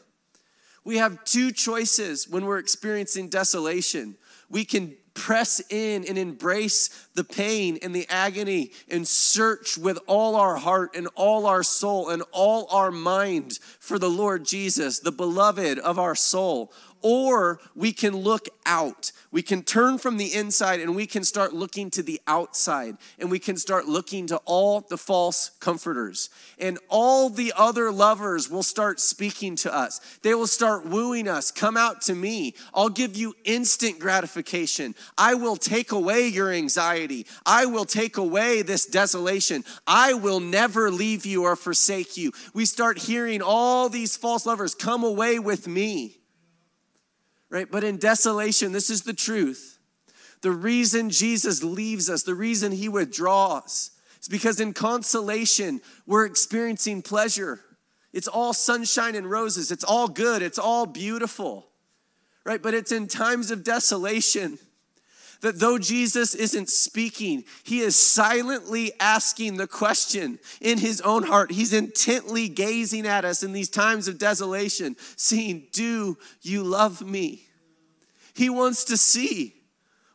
[0.84, 4.16] We have two choices when we're experiencing desolation.
[4.50, 10.36] We can press in and embrace the pain and the agony and search with all
[10.36, 15.12] our heart and all our soul and all our mind for the Lord Jesus, the
[15.12, 16.72] beloved of our soul.
[17.02, 19.12] Or we can look out.
[19.32, 23.30] We can turn from the inside and we can start looking to the outside and
[23.30, 26.28] we can start looking to all the false comforters.
[26.58, 30.00] And all the other lovers will start speaking to us.
[30.22, 31.50] They will start wooing us.
[31.50, 32.54] Come out to me.
[32.74, 34.94] I'll give you instant gratification.
[35.16, 37.26] I will take away your anxiety.
[37.46, 39.64] I will take away this desolation.
[39.86, 42.32] I will never leave you or forsake you.
[42.52, 46.21] We start hearing all these false lovers come away with me
[47.52, 47.70] right?
[47.70, 49.78] But in desolation, this is the truth.
[50.40, 57.02] The reason Jesus leaves us, the reason he withdraws, is because in consolation, we're experiencing
[57.02, 57.60] pleasure.
[58.12, 61.68] It's all sunshine and roses, it's all good, it's all beautiful,
[62.44, 62.60] right?
[62.60, 64.58] But it's in times of desolation
[65.42, 71.50] that though Jesus isn't speaking, he is silently asking the question in his own heart.
[71.50, 77.46] He's intently gazing at us in these times of desolation, saying, Do you love me?
[78.34, 79.54] He wants to see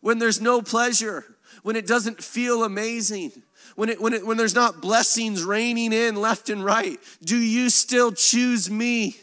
[0.02, 1.24] when there's no pleasure,
[1.62, 3.32] when it doesn't feel amazing.
[3.76, 7.70] When, it, when, it, when there's not blessings raining in left and right, do you
[7.70, 9.18] still choose me?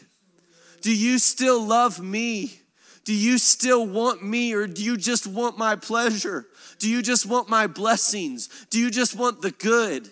[0.81, 2.61] Do you still love me?
[3.05, 6.47] Do you still want me or do you just want my pleasure?
[6.79, 8.65] Do you just want my blessings?
[8.69, 10.09] Do you just want the good?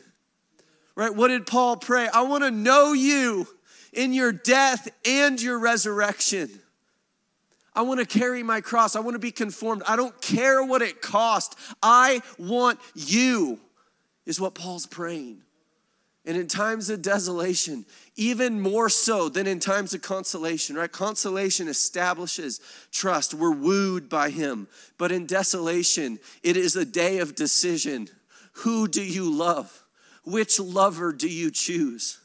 [0.96, 1.14] Right?
[1.14, 2.08] What did Paul pray?
[2.08, 3.48] I want to know you
[3.92, 6.50] in your death and your resurrection.
[7.76, 8.96] I want to carry my cross.
[8.96, 9.82] I want to be conformed.
[9.88, 11.56] I don't care what it costs.
[11.82, 13.60] I want you,
[14.28, 15.42] is what Paul's praying.
[16.26, 20.92] And in times of desolation, even more so than in times of consolation, right?
[20.92, 22.60] Consolation establishes
[22.92, 23.34] trust.
[23.34, 24.68] We're wooed by Him.
[24.98, 28.10] But in desolation, it is a day of decision.
[28.58, 29.84] Who do you love?
[30.26, 32.20] Which lover do you choose?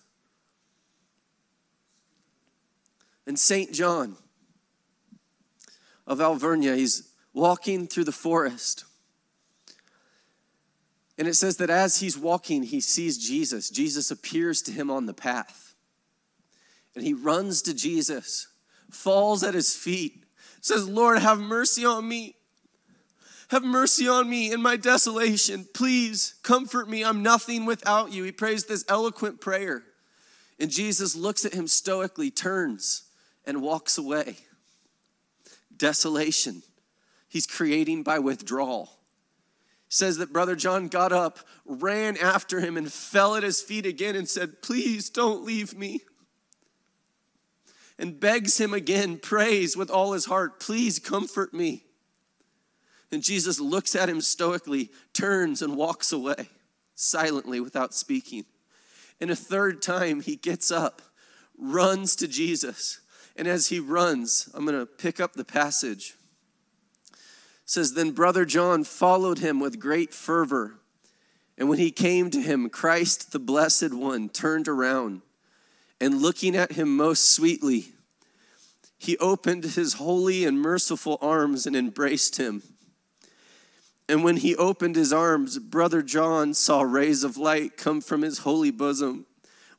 [3.27, 3.73] And St.
[3.73, 4.17] John
[6.07, 8.85] of Alvernia, he's walking through the forest.
[11.19, 13.71] And it says that as he's walking, he sees Jesus.
[13.71, 15.68] Jesus appears to him on the path.
[16.99, 18.49] And he runs to Jesus,
[18.91, 20.25] falls at his feet,
[20.61, 22.35] says, Lord, have mercy on me.
[23.51, 25.65] Have mercy on me in my desolation.
[25.75, 27.05] Please comfort me.
[27.05, 28.25] I'm nothing without you.
[28.25, 29.85] He prays this eloquent prayer.
[30.59, 33.05] And Jesus looks at him stoically, turns,
[33.47, 34.39] and walks away.
[35.77, 36.65] Desolation.
[37.29, 38.91] He's creating by withdrawal
[39.89, 44.17] says that Brother John got up, ran after him, and fell at his feet again
[44.17, 46.03] and said, Please don't leave me.
[47.99, 51.85] And begs him again, prays with all his heart, Please comfort me.
[53.11, 56.49] And Jesus looks at him stoically, turns, and walks away
[56.95, 58.45] silently without speaking.
[59.21, 61.03] And a third time, he gets up,
[61.59, 63.01] runs to Jesus.
[63.35, 66.15] And as he runs, I'm going to pick up the passage
[67.69, 70.77] says then brother John followed him with great fervor.
[71.59, 75.21] And when he came to him, Christ the blessed one turned around
[76.01, 77.93] and looking at him most sweetly,
[78.99, 82.63] he opened his holy and merciful arms and embraced him.
[84.09, 88.39] And when he opened his arms, Brother John saw rays of light come from his
[88.39, 89.27] holy bosom,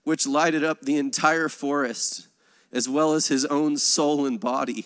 [0.03, 2.27] which lighted up the entire forest,
[2.71, 4.85] as well as his own soul and body.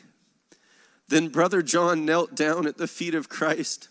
[1.10, 3.90] Then Brother John knelt down at the feet of Christ,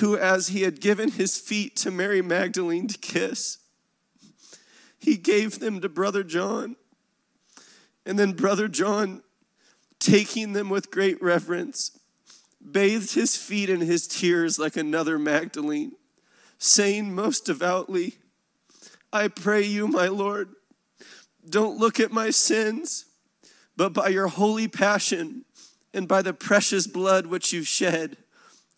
[0.00, 3.58] who, as he had given his feet to Mary Magdalene to kiss,
[5.04, 6.76] he gave them to Brother John.
[8.06, 9.22] And then Brother John,
[9.98, 11.98] taking them with great reverence,
[12.72, 15.92] bathed his feet in his tears like another Magdalene,
[16.56, 18.14] saying most devoutly,
[19.12, 20.48] I pray you, my Lord,
[21.46, 23.04] don't look at my sins,
[23.76, 25.44] but by your holy passion
[25.92, 28.16] and by the precious blood which you've shed,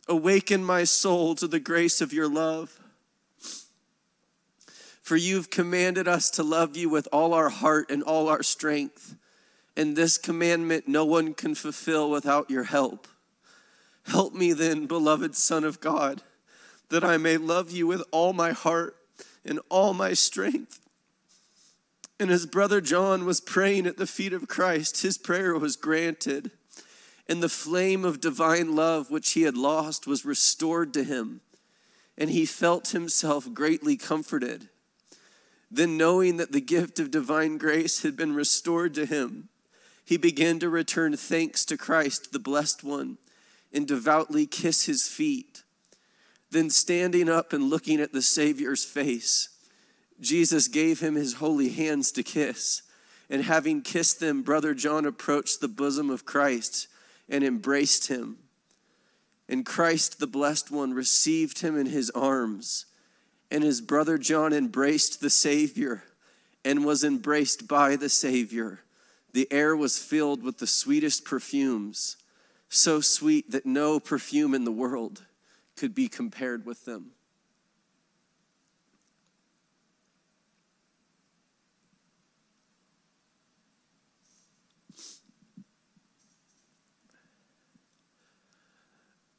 [0.08, 2.80] awaken my soul to the grace of your love.
[5.06, 9.14] For you've commanded us to love you with all our heart and all our strength.
[9.76, 13.06] And this commandment no one can fulfill without your help.
[14.06, 16.22] Help me then, beloved Son of God,
[16.88, 18.96] that I may love you with all my heart
[19.44, 20.80] and all my strength.
[22.18, 26.50] And as brother John was praying at the feet of Christ, his prayer was granted,
[27.28, 31.42] and the flame of divine love which he had lost was restored to him,
[32.18, 34.68] and he felt himself greatly comforted.
[35.76, 39.50] Then, knowing that the gift of divine grace had been restored to him,
[40.06, 43.18] he began to return thanks to Christ, the blessed one
[43.74, 45.64] and devoutly kiss his feet.
[46.50, 49.50] Then, standing up and looking at the Savior's face,
[50.18, 52.80] Jesus gave him his holy hands to kiss.
[53.28, 56.88] And having kissed them, Brother John approached the bosom of Christ
[57.28, 58.38] and embraced him.
[59.46, 62.86] And Christ, the blessed one, received him in his arms.
[63.50, 66.02] And his brother John embraced the Savior
[66.64, 68.80] and was embraced by the Savior.
[69.32, 72.16] The air was filled with the sweetest perfumes
[72.68, 75.24] so sweet that no perfume in the world
[75.76, 77.12] could be compared with them.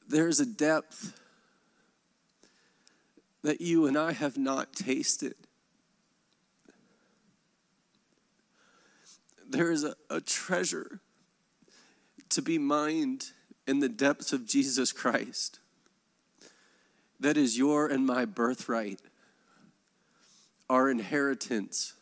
[0.10, 1.20] There's a depth
[3.48, 5.34] that you and I have not tasted.
[9.50, 11.00] There is a, a treasure
[12.28, 13.28] to be mined
[13.66, 15.60] in the depths of Jesus Christ.
[17.22, 19.00] That is your and my birthright,
[20.70, 21.94] our inheritance.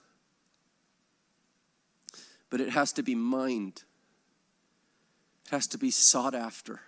[2.50, 3.84] But it has to be mined,
[5.46, 6.80] it has to be sought after,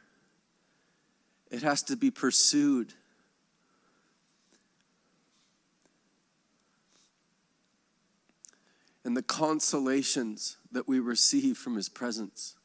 [1.51, 2.95] it has to be pursued.
[9.07, 12.55] And the consolations that we receive from his presence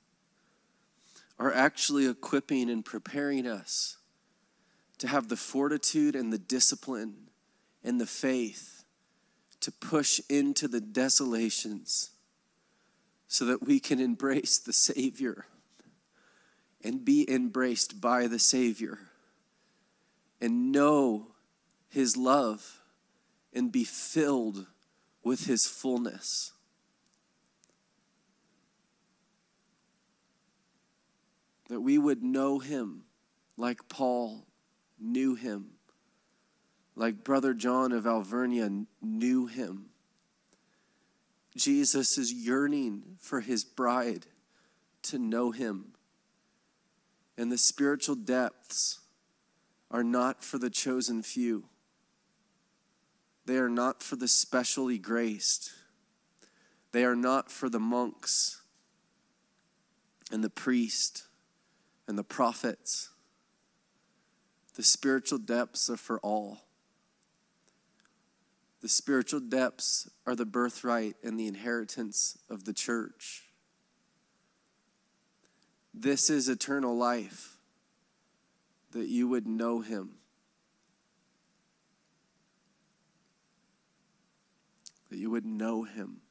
[1.38, 3.98] are actually equipping and preparing us
[4.98, 7.28] to have the fortitude and the discipline
[7.84, 8.82] and the faith
[9.60, 12.10] to push into the desolations
[13.28, 15.46] so that we can embrace the Savior
[16.82, 18.98] and be embraced by the Savior
[20.40, 21.28] and know
[21.88, 22.80] His love
[23.52, 24.66] and be filled
[25.22, 26.52] with His fullness.
[31.72, 33.04] that we would know him
[33.56, 34.44] like Paul
[35.00, 35.70] knew him,
[36.94, 38.68] like Brother John of Alvernia
[39.00, 39.86] knew him.
[41.56, 44.26] Jesus is yearning for his bride
[45.04, 45.94] to know him.
[47.38, 49.00] And the spiritual depths
[49.90, 51.64] are not for the chosen few.
[53.44, 55.72] They are not for the specially graced.
[56.92, 58.60] They are not for the monks
[60.30, 61.24] and the priest
[62.06, 63.10] and the prophets.
[64.74, 66.62] The spiritual depths are for all.
[68.80, 73.44] The spiritual depths are the birthright and the inheritance of the church.
[75.94, 77.58] This is eternal life,
[78.92, 80.16] that you would know him.
[85.12, 86.22] That you would know him.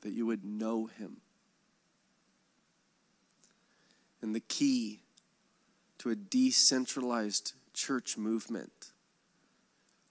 [0.00, 1.20] That you would know him.
[4.22, 5.00] and the key
[5.98, 8.92] to a decentralized church movement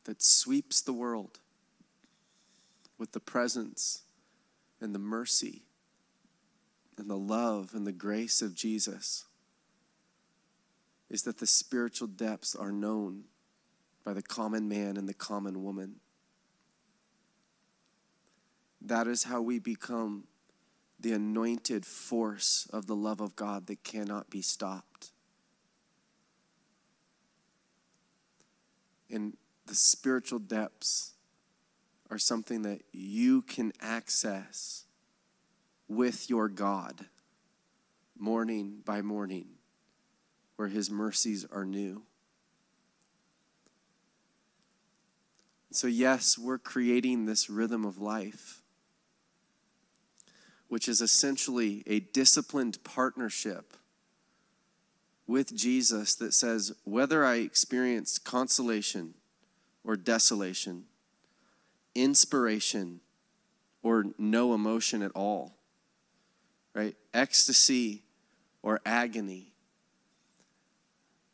[0.06, 1.40] that sweeps the world
[2.98, 4.04] with the presence
[4.82, 5.64] and the mercy
[6.98, 9.26] and the love and the grace of Jesus
[11.10, 13.24] is that the spiritual depths are known
[14.10, 15.98] by the common man and the common woman.
[18.82, 20.24] That is how we become
[21.00, 25.12] the anointed force of the love of God that cannot be stopped.
[29.12, 29.38] And
[29.68, 31.14] the spiritual depths
[32.10, 34.86] are something that you can access
[35.88, 37.06] with your God
[38.18, 39.50] morning by morning,
[40.56, 42.02] where his mercies are new.
[45.72, 48.62] So, yes, we're creating this rhythm of life,
[50.68, 53.74] which is essentially a disciplined partnership
[55.28, 59.14] with Jesus that says, whether I experience consolation
[59.84, 60.86] or desolation,
[61.94, 63.02] inspiration
[63.84, 65.54] or no emotion at all,
[66.74, 66.96] right?
[67.14, 68.02] Ecstasy
[68.64, 69.54] or agony,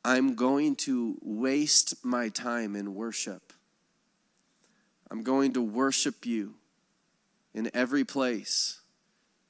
[0.03, 3.53] I'm going to waste my time in worship
[5.09, 6.55] I'm going to worship you
[7.53, 8.79] in every place,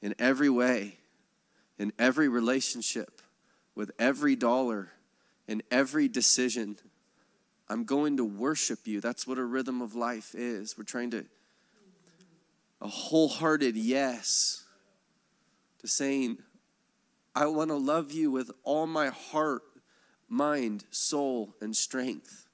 [0.02, 0.98] in every way,
[1.78, 3.22] in every relationship,
[3.74, 4.92] with every dollar,
[5.48, 6.78] in every decision.
[7.68, 9.02] I'm going to worship you.
[9.02, 10.78] That's what a rhythm of life is.
[10.78, 11.26] We're trying to,
[12.82, 14.64] a wholehearted yes
[15.80, 16.38] to saying,
[17.36, 19.64] I want to love you with all my heart,
[20.30, 22.45] mind, soul, and strength.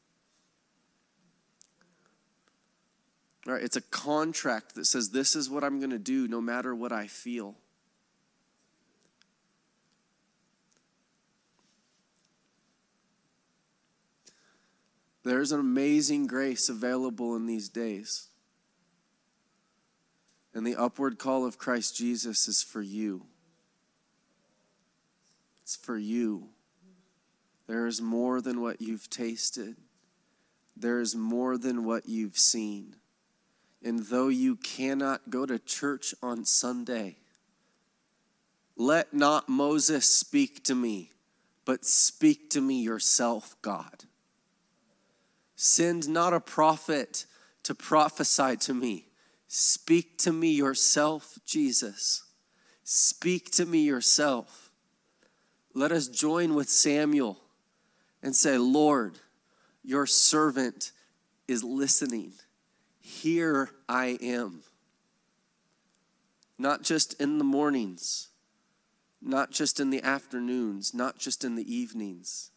[3.45, 3.61] Right?
[3.63, 6.91] It's a contract that says, This is what I'm going to do no matter what
[6.91, 7.55] I feel.
[15.23, 18.27] There's an amazing grace available in these days.
[20.53, 23.25] And the upward call of Christ Jesus is for you.
[25.63, 26.49] It's for you.
[27.67, 29.77] There is more than what you've tasted,
[30.75, 32.95] there is more than what you've seen.
[33.83, 37.17] And though you cannot go to church on Sunday,
[38.75, 41.11] let not Moses speak to me,
[41.65, 44.05] but speak to me yourself, God.
[45.55, 47.25] Send not a prophet
[47.63, 49.07] to prophesy to me.
[49.47, 52.23] Speak to me yourself, Jesus.
[52.83, 54.71] Speak to me yourself.
[55.73, 57.39] Let us join with Samuel
[58.23, 59.19] and say, Lord,
[59.83, 60.91] your servant
[61.47, 62.33] is listening.
[63.11, 64.63] Here I am.
[66.57, 68.29] Not just in the mornings,
[69.21, 72.51] not just in the afternoons, not just in the evenings,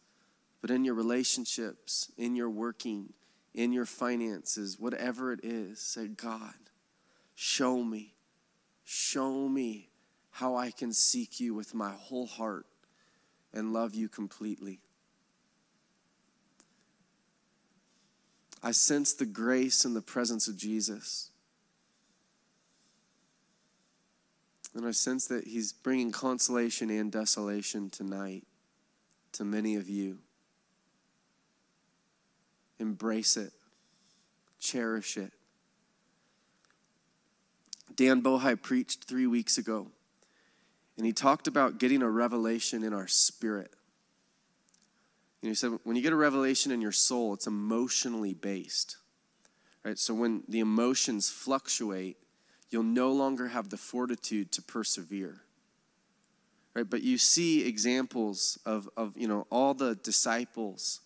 [0.63, 3.13] but in your relationships, in your working,
[3.53, 5.81] in your finances, whatever it is.
[5.81, 6.55] Say, God,
[7.35, 8.15] show me,
[8.85, 9.91] show me
[10.31, 12.67] how I can seek you with my whole heart
[13.53, 14.81] and love you completely.
[18.65, 21.29] I sense the grace and the presence of Jesus.
[24.75, 28.45] And I sense that He's bringing consolation and desolation tonight
[29.33, 30.19] to many of you.
[32.79, 33.53] Embrace it,
[34.59, 35.33] cherish it.
[37.95, 39.89] Dan Bohai preached three weeks ago,
[40.97, 43.73] and he talked about getting a revelation in our spirit.
[45.45, 48.97] And he said, when you get a revelation in your soul, it's emotionally based.
[49.85, 49.99] Right?
[49.99, 52.17] So when the emotions fluctuate,
[52.71, 55.43] you'll no longer have the fortitude to persevere.
[56.73, 56.89] Right?
[56.89, 61.01] But you see examples of, of you know, all the disciples,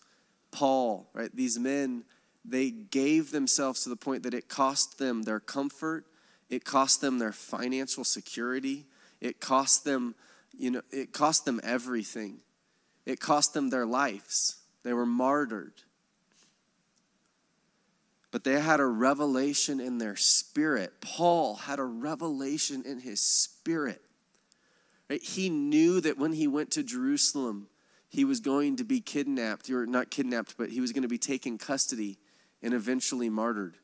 [0.52, 1.34] Paul, right?
[1.34, 2.04] These men,
[2.44, 6.04] they gave themselves to the point that it cost them their comfort,
[6.48, 8.86] it cost them their financial security,
[9.20, 10.14] it cost them,
[10.56, 12.38] you know, it cost them everything
[13.08, 14.58] it cost them their lives.
[14.82, 15.72] They were martyred.
[18.30, 21.00] But they had a revelation in their spirit.
[21.00, 24.02] Paul had a revelation in his spirit.
[25.08, 25.22] Right?
[25.22, 27.68] He knew that when he went to Jerusalem,
[28.10, 31.16] he was going to be kidnapped, or not kidnapped, but he was going to be
[31.16, 32.18] taken custody
[32.62, 33.78] and eventually martyred.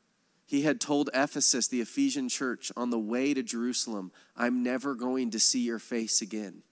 [0.45, 5.31] He had told Ephesus, the Ephesian church, on the way to Jerusalem, I'm never going
[5.31, 6.63] to see your face again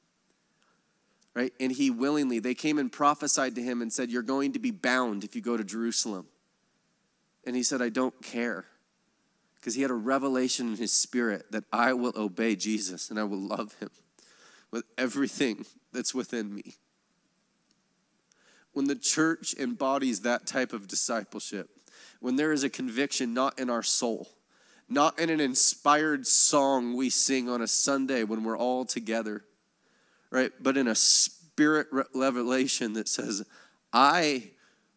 [1.34, 1.52] right?
[1.60, 4.70] And he willingly, they came and prophesied to him and said, You're going to be
[4.70, 6.26] bound if you go to Jerusalem.
[7.44, 8.66] And he said, I don't care.
[9.56, 13.24] Because he had a revelation in his spirit that I will obey Jesus and I
[13.24, 13.90] will love him
[14.70, 16.74] with everything that's within me.
[18.72, 21.68] When the church embodies that type of discipleship,
[22.20, 24.28] when there is a conviction not in our soul,
[24.88, 29.44] not in an inspired song we sing on a Sunday when we're all together,
[30.32, 30.50] right?
[30.58, 33.44] But in a spirit revelation that says,
[33.92, 34.50] I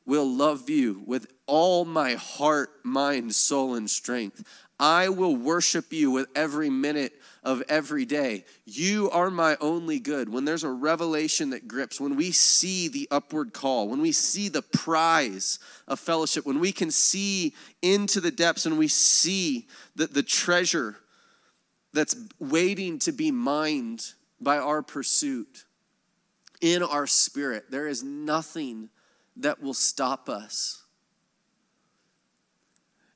[0.06, 4.44] will love you with all my heart, mind, soul, and strength.
[4.80, 7.14] I will worship you with every minute
[7.44, 8.46] of every day.
[8.66, 10.30] You are my only good.
[10.30, 14.50] When there's a revelation that grips, when we see the upward call, when we see
[14.50, 20.14] the prize of fellowship, when we can see into the depths and we see that
[20.14, 20.98] the treasure
[21.94, 25.66] that's waiting to be mined by our pursuit
[26.62, 28.90] in our spirit, there is nothing
[29.38, 30.84] that will stop us.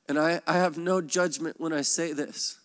[0.08, 2.58] And I, I have no judgment when I say this.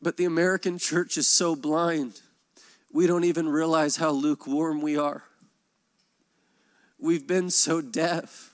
[0.00, 2.20] But the American church is so blind,
[2.92, 5.24] we don't even realize how lukewarm we are.
[6.98, 8.50] We've been so deaf,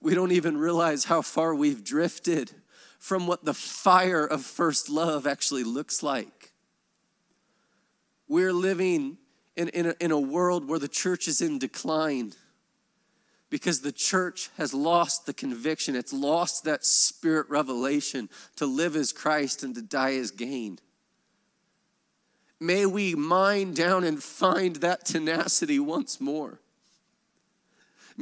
[0.00, 2.50] we don't even realize how far we've drifted
[2.98, 6.51] from what the fire of first love actually looks like.
[8.32, 9.18] We're living
[9.56, 12.32] in, in, a, in a world where the church is in decline
[13.50, 15.94] because the church has lost the conviction.
[15.94, 20.78] It's lost that spirit revelation to live as Christ and to die as gain.
[22.58, 26.61] May we mine down and find that tenacity once more.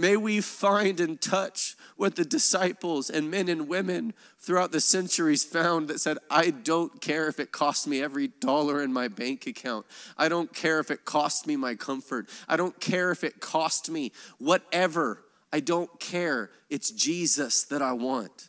[0.01, 5.45] May we find and touch what the disciples and men and women throughout the centuries
[5.45, 9.47] found that said, I don't care if it costs me every dollar in my bank
[9.47, 9.85] account.
[10.17, 12.31] I don't care if it costs me my comfort.
[12.49, 15.23] I don't care if it costs me whatever.
[15.53, 16.49] I don't care.
[16.71, 18.49] It's Jesus that I want.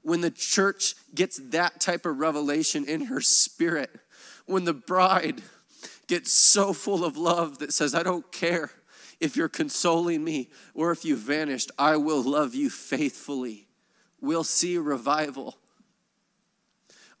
[0.00, 3.90] When the church gets that type of revelation in her spirit,
[4.46, 5.42] when the bride
[6.06, 8.70] gets so full of love that says, I don't care
[9.20, 13.68] if you're consoling me or if you vanished, I will love you faithfully.
[14.20, 15.58] We'll see revival.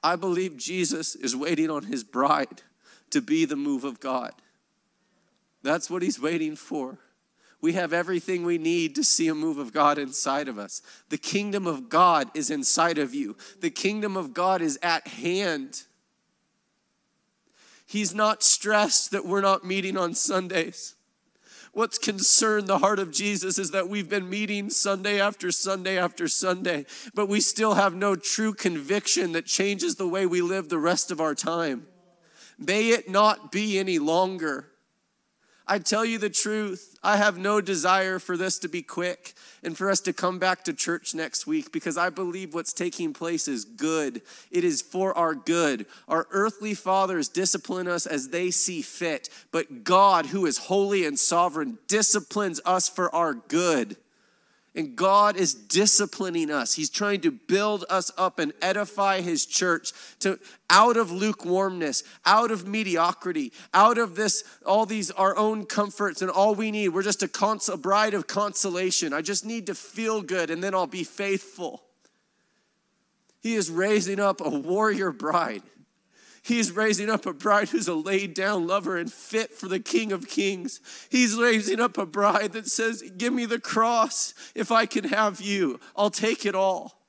[0.02, 2.62] I believe Jesus is waiting on his bride
[3.10, 4.32] to be the move of God.
[5.62, 6.98] That's what he's waiting for.
[7.60, 10.80] We have everything we need to see a move of God inside of us.
[11.10, 15.82] The kingdom of God is inside of you, the kingdom of God is at hand.
[17.86, 20.94] He's not stressed that we're not meeting on Sundays.
[21.72, 26.26] What's concerned the heart of Jesus is that we've been meeting Sunday after Sunday after
[26.26, 30.78] Sunday, but we still have no true conviction that changes the way we live the
[30.78, 31.86] rest of our time.
[32.58, 34.68] May it not be any longer.
[35.70, 39.78] I tell you the truth, I have no desire for this to be quick and
[39.78, 43.46] for us to come back to church next week because I believe what's taking place
[43.46, 44.20] is good.
[44.50, 45.86] It is for our good.
[46.08, 51.16] Our earthly fathers discipline us as they see fit, but God, who is holy and
[51.16, 53.96] sovereign, disciplines us for our good.
[54.74, 56.74] And God is disciplining us.
[56.74, 62.52] He's trying to build us up and edify His church to out of lukewarmness, out
[62.52, 66.90] of mediocrity, out of this, all these our own comforts and all we need.
[66.90, 69.12] We're just a, cons- a bride of consolation.
[69.12, 71.82] I just need to feel good and then I'll be faithful.
[73.40, 75.62] He is raising up a warrior bride
[76.42, 80.10] He's raising up a bride who's a laid down lover and fit for the King
[80.10, 80.80] of Kings.
[81.10, 84.34] He's raising up a bride that says, Give me the cross.
[84.54, 87.00] If I can have you, I'll take it all.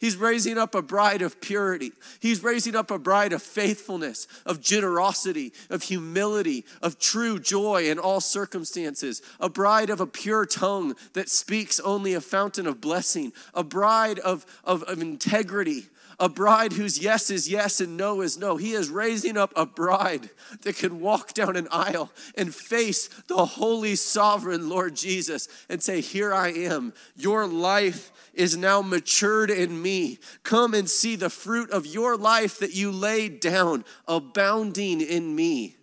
[0.00, 1.92] He's raising up a bride of purity.
[2.20, 7.98] He's raising up a bride of faithfulness, of generosity, of humility, of true joy in
[7.98, 9.22] all circumstances.
[9.40, 13.32] A bride of a pure tongue that speaks only a fountain of blessing.
[13.54, 15.86] A bride of, of, of integrity
[16.18, 18.56] a bride whose yes is yes and no is no.
[18.56, 20.30] He is raising up a bride
[20.62, 26.00] that can walk down an aisle and face the holy, sovereign Lord Jesus and say,
[26.00, 26.92] Here I am.
[27.16, 30.18] Your life is now matured in me.
[30.42, 35.76] Come and see the fruit of your life that you laid down, abounding in me.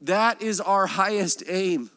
[0.00, 1.90] That is our highest aim.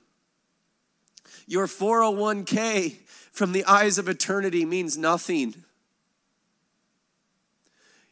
[1.45, 2.95] Your 401k
[3.31, 5.63] from the eyes of eternity means nothing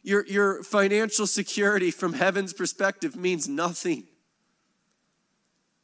[0.06, 4.04] your, your financial security from heaven's perspective means nothing.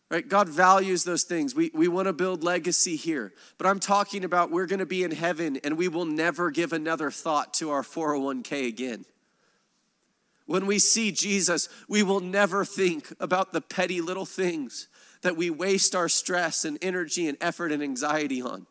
[0.08, 0.26] Right?
[0.26, 1.56] God values those things.
[1.56, 3.32] We, we want to build legacy here.
[3.58, 6.72] But I'm talking about we're going to be in heaven and we will never give
[6.72, 9.04] another thought to our 401k again.
[10.46, 14.86] When we see Jesus, we will never think about the petty little things
[15.22, 18.68] that we waste our stress and energy and effort and anxiety on.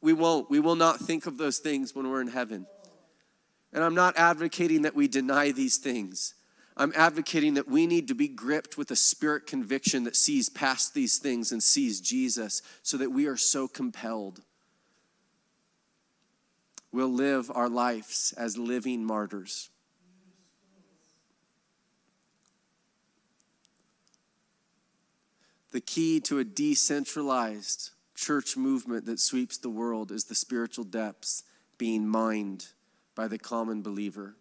[0.00, 0.48] We won't.
[0.48, 2.66] We will not think of those things when we're in heaven.
[3.72, 6.34] And I'm not advocating that we deny these things.
[6.76, 10.94] I'm advocating that we need to be gripped with a spirit conviction that sees past
[10.94, 14.40] these things and sees Jesus so that we are so compelled.
[16.92, 19.68] We'll live our lives as living martyrs.
[25.72, 31.44] The key to a decentralized church movement that sweeps the world is the spiritual depths
[31.78, 32.66] being mined
[33.20, 34.34] by the common believer.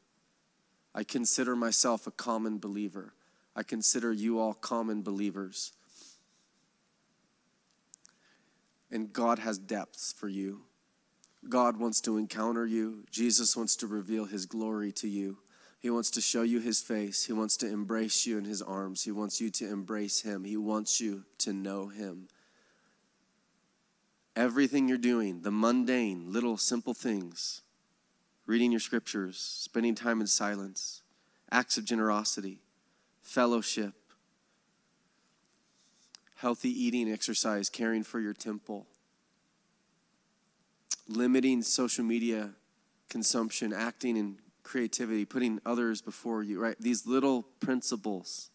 [0.95, 3.13] I consider myself a common believer.
[3.53, 5.73] I consider you all common believers.
[8.89, 10.61] And God has depths for you.
[11.49, 13.03] God wants to encounter you.
[13.11, 15.39] Jesus wants to reveal his glory to you.
[15.81, 17.25] He wants to show you his face.
[17.25, 19.03] He wants to embrace you in his arms.
[19.03, 20.45] He wants you to embrace him.
[20.45, 22.29] He wants you to know him.
[24.37, 27.61] Everything you're doing, the mundane, little, simple things,
[28.49, 31.03] reading your scriptures, spending time in silence,
[31.51, 32.57] acts of generosity,
[33.21, 33.93] fellowship,
[36.35, 38.87] healthy eating, exercise, caring for your temple,
[41.07, 42.49] limiting social media
[43.07, 46.75] consumption, acting in creativity, putting others before you, right?
[46.79, 48.49] These little principles.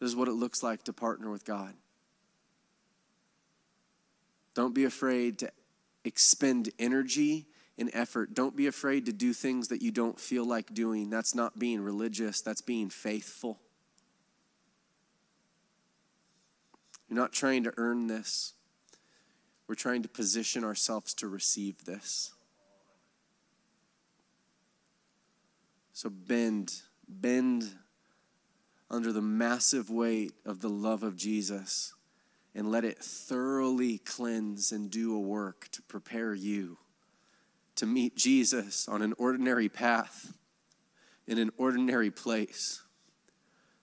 [0.00, 1.74] This is what it looks like to partner with God.
[4.52, 5.50] Don't be afraid to
[6.06, 7.46] expend energy
[7.76, 8.32] and effort.
[8.32, 11.10] Don't be afraid to do things that you don't feel like doing.
[11.10, 13.60] That's not being religious, that's being faithful.
[17.08, 18.54] You're not trying to earn this.
[19.68, 22.32] We're trying to position ourselves to receive this.
[25.92, 26.72] So bend,
[27.08, 27.70] bend
[28.90, 31.94] under the massive weight of the love of Jesus
[32.56, 36.78] and let it thoroughly cleanse and do a work to prepare you
[37.76, 40.32] to meet Jesus on an ordinary path
[41.26, 42.82] in an ordinary place,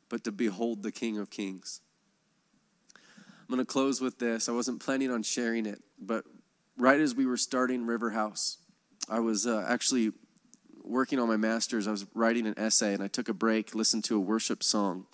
[0.09, 1.82] but to behold the King of Kings.
[2.95, 4.49] I'm going to close with this.
[4.49, 6.24] I wasn't planning on sharing it, but
[6.76, 8.57] right as we were starting River House,
[9.07, 10.13] I was uh, actually
[10.82, 11.88] working on my master's.
[11.88, 15.05] I was writing an essay, and I took a break, listened to a worship song.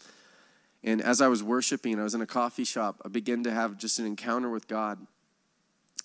[0.84, 3.02] And as I was worshiping, I was in a coffee shop.
[3.04, 5.06] I began to have just an encounter with God,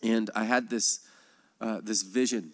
[0.02, 1.00] and I had this
[1.60, 2.52] uh, this vision.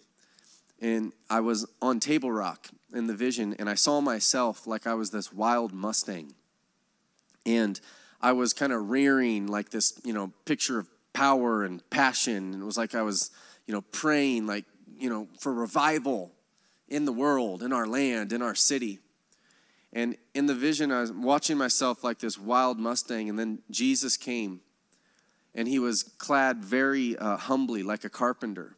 [0.79, 4.95] And I was on Table Rock in the vision, and I saw myself like I
[4.95, 6.33] was this wild Mustang.
[7.45, 7.79] And
[8.21, 12.53] I was kind of rearing like this, you know, picture of power and passion.
[12.53, 13.31] And it was like I was,
[13.67, 14.65] you know, praying like,
[14.97, 16.31] you know, for revival
[16.87, 18.99] in the world, in our land, in our city.
[19.93, 24.15] And in the vision, I was watching myself like this wild Mustang, and then Jesus
[24.15, 24.61] came,
[25.53, 28.77] and he was clad very uh, humbly, like a carpenter.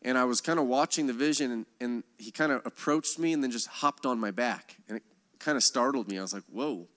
[0.00, 3.32] And I was kind of watching the vision, and, and he kind of approached me
[3.32, 4.76] and then just hopped on my back.
[4.88, 5.02] And it
[5.38, 6.18] kind of startled me.
[6.18, 6.88] I was like, whoa.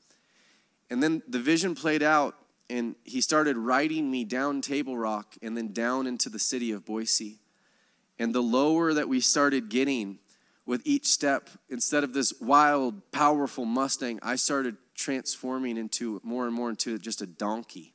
[0.90, 2.36] And then the vision played out,
[2.70, 6.86] and he started riding me down Table Rock and then down into the city of
[6.86, 7.40] Boise.
[8.18, 10.20] And the lower that we started getting
[10.66, 16.56] with each step, instead of this wild, powerful Mustang, I started transforming into more and
[16.56, 17.94] more into just a donkey.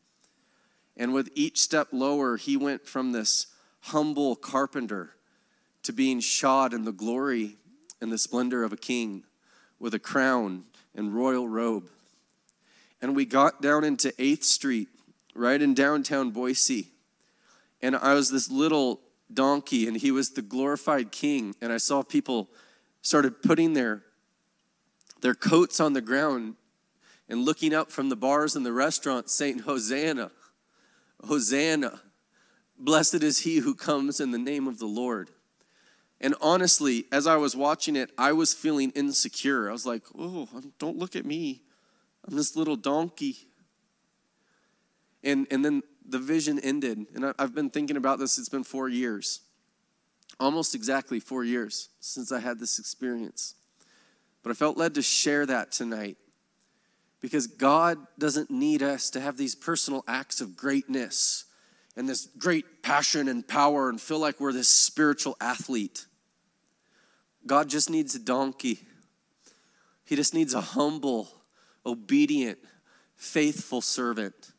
[0.97, 3.47] And with each step lower, he went from this
[3.81, 5.15] humble carpenter
[5.83, 7.57] to being shod in the glory
[8.01, 9.25] and the splendor of a king
[9.79, 10.65] with a crown
[10.95, 11.89] and royal robe.
[13.01, 14.89] And we got down into 8th Street,
[15.35, 16.89] right in downtown Boise.
[17.81, 19.01] And I was this little
[19.35, 21.55] donkey, and he was the glorified king.
[21.61, 22.49] And I saw people
[23.03, 24.03] started putting their,
[25.21, 26.55] their coats on the ground
[27.29, 30.31] and looking up from the bars and the restaurants saying, Hosanna,
[31.27, 32.01] Hosanna.
[32.79, 35.31] Blessed is he who comes in the name of the Lord.
[36.21, 39.69] And honestly, as I was watching it, I was feeling insecure.
[39.69, 41.63] I was like, oh, don't look at me.
[42.27, 43.37] I'm this little donkey.
[45.23, 47.07] And, and then the vision ended.
[47.15, 49.41] And I've been thinking about this, it's been four years,
[50.39, 53.55] almost exactly four years since I had this experience.
[54.43, 56.17] But I felt led to share that tonight
[57.21, 61.45] because God doesn't need us to have these personal acts of greatness
[61.97, 66.07] and this great passion and power and feel like we're this spiritual athlete.
[67.47, 68.81] God just needs a donkey.
[70.05, 71.29] He just needs a humble,
[71.85, 72.59] obedient,
[73.17, 74.50] faithful servant.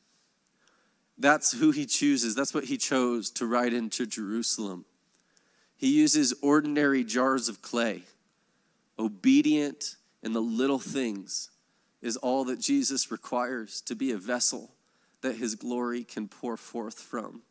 [1.21, 2.33] That's who he chooses.
[2.33, 4.85] That's what he chose to ride into Jerusalem.
[5.77, 8.03] He uses ordinary jars of clay.
[8.97, 11.51] Obedient in the little things
[12.01, 14.71] is all that Jesus requires to be a vessel
[15.21, 17.43] that his glory can pour forth from.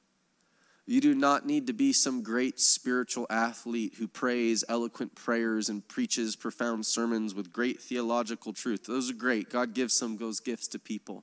[0.84, 5.86] You do not need to be some great spiritual athlete who prays eloquent prayers and
[5.86, 8.86] preaches profound sermons with great theological truth.
[8.86, 9.48] Those are great.
[9.48, 11.22] God gives some of those gifts to people.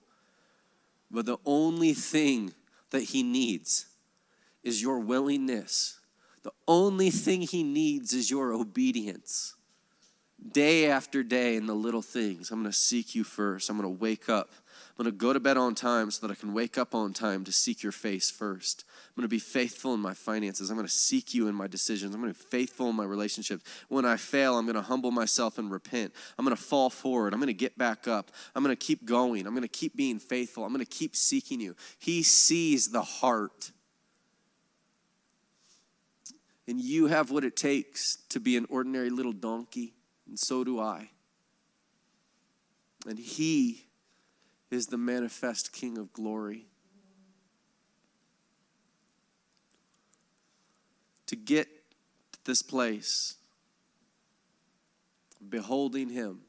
[1.09, 2.53] But the only thing
[2.91, 3.87] that He needs
[4.63, 5.99] is your willingness.
[6.43, 9.55] The only thing He needs is your obedience
[10.51, 12.51] day after day in the little things.
[12.51, 13.69] I'm going to seek you first.
[13.69, 14.51] I'm going to wake up.
[14.97, 17.13] I'm going to go to bed on time so that I can wake up on
[17.13, 18.83] time to seek your face first.
[18.87, 20.71] I'm going to be faithful in my finances.
[20.71, 22.15] I'm going to seek you in my decisions.
[22.15, 23.63] I'm going to be faithful in my relationships.
[23.89, 26.13] When I fail, I'm going to humble myself and repent.
[26.39, 27.35] I'm going to fall forward.
[27.35, 28.31] I'm going to get back up.
[28.55, 29.45] I'm going to keep going.
[29.45, 30.65] I'm going to keep being faithful.
[30.65, 31.75] I'm going to keep seeking you.
[31.99, 33.71] He sees the heart.
[36.67, 39.93] And you have what it takes to be an ordinary little donkey,
[40.27, 41.11] and so do I.
[43.07, 43.86] And He
[44.69, 46.65] is the manifest King of glory.
[51.27, 51.67] To get
[52.33, 53.35] to this place,
[55.49, 56.41] beholding Him,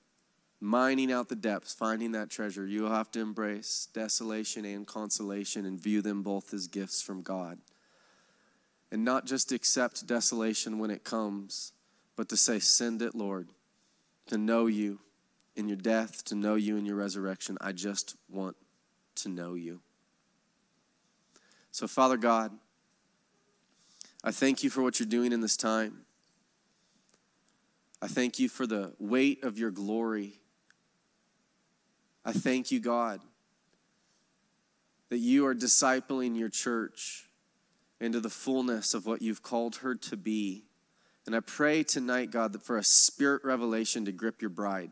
[0.60, 5.80] mining out the depths, finding that treasure, you have to embrace desolation and consolation and
[5.80, 7.58] view them both as gifts from God.
[8.90, 11.72] And not just accept desolation when it comes,
[12.16, 13.48] but to say, Send it, Lord,
[14.26, 15.00] to know you
[15.58, 17.58] in your death, to know you in your resurrection.
[17.60, 18.56] I just want
[19.16, 19.80] to know you.
[21.72, 22.52] So, Father God,
[24.22, 26.04] I thank you for what you're doing in this time.
[28.00, 30.34] I thank you for the weight of your glory.
[32.24, 33.20] I thank you, God,
[35.08, 37.28] that you are discipling your church
[38.00, 40.64] into the fullness of what you've called her to be.
[41.26, 44.90] And I pray tonight, God, that for a spirit revelation to grip your bride.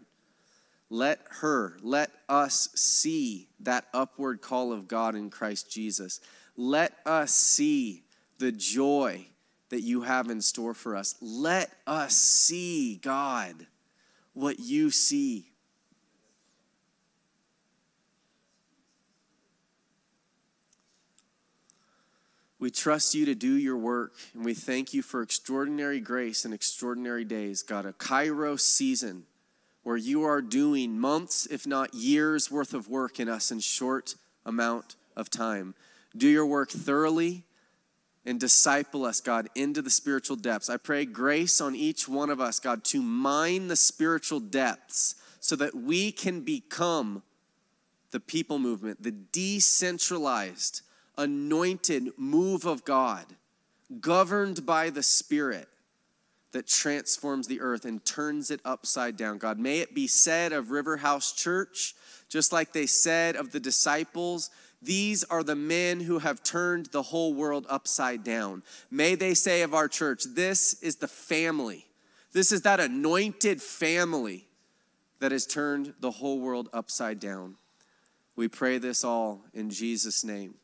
[0.89, 6.21] Let her, let us see that upward call of God in Christ Jesus.
[6.57, 8.05] Let us see
[8.39, 9.27] the joy
[9.71, 11.17] that you have in store for us.
[11.21, 13.67] Let us see, God,
[14.33, 15.51] what you see.
[22.59, 26.55] We trust you to do your work, and we thank you for extraordinary grace and
[26.55, 29.25] extraordinary days, God, a kairos season
[29.87, 34.17] where you are doing months, if not years, worth of work in us in short
[34.45, 35.77] amount of time.
[36.17, 37.45] Do your work thoroughly
[38.25, 40.69] and disciple us, God, into the spiritual depths.
[40.69, 45.55] I pray grace on each one of us, God, to mine the spiritual depths so
[45.55, 47.23] that we can become
[48.11, 50.83] the people movement, the decentralized,
[51.17, 53.37] anointed move of God,
[54.01, 55.69] governed by the Spirit
[56.57, 59.37] that transforms the earth and turns it upside down.
[59.37, 61.95] God, may it be said of River House Church,
[62.31, 64.49] just like they said of the disciples,
[64.81, 68.63] these are the men who have turned the whole world upside down.
[68.91, 71.85] May they say of our church, this is the family.
[72.33, 74.47] This is that anointed family
[75.19, 77.57] that has turned the whole world upside down.
[78.35, 80.55] We pray this all in Jesus' name.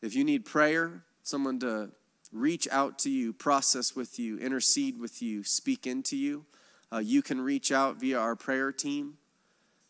[0.00, 1.90] If you need prayer, someone to
[2.36, 6.44] reach out to you, process with you, intercede with you, speak into you.
[6.92, 9.18] Uh, you can reach out via our prayer team.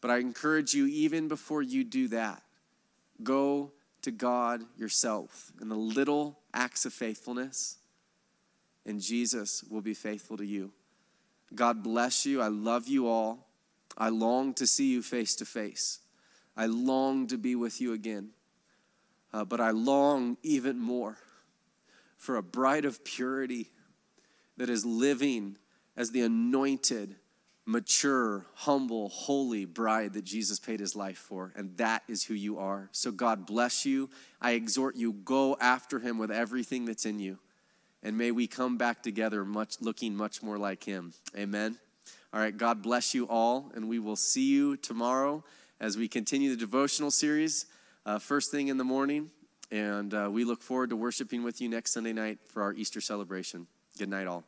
[0.01, 2.43] But I encourage you, even before you do that,
[3.23, 3.73] go
[4.03, 7.79] to God yourself in the little acts of faithfulness,
[8.85, 10.71] and Jesus will be faithful to you.
[11.55, 12.41] God bless you.
[12.41, 13.49] I love you all.
[13.99, 16.01] I long to see you face to face.
[16.57, 18.31] I long to be with you again.
[19.33, 21.19] Uh, but I long even more
[22.17, 23.71] for a bride of purity
[24.57, 25.59] that is living
[25.97, 27.17] as the anointed,
[27.65, 31.53] mature, humble, holy bride that Jesus paid his life for.
[31.57, 32.89] And that is who you are.
[32.93, 34.11] So God bless you.
[34.41, 37.39] I exhort you, go after him with everything that's in you.
[38.03, 41.13] And may we come back together much looking much more like him.
[41.37, 41.77] Amen.
[42.33, 45.43] All right, God bless you all, and we will see you tomorrow
[45.81, 47.67] as we continue the devotional series.
[48.05, 49.31] Uh, first thing in the morning.
[49.71, 53.01] And uh, we look forward to worshiping with you next Sunday night for our Easter
[53.01, 53.67] celebration.
[53.99, 54.45] Good night, all.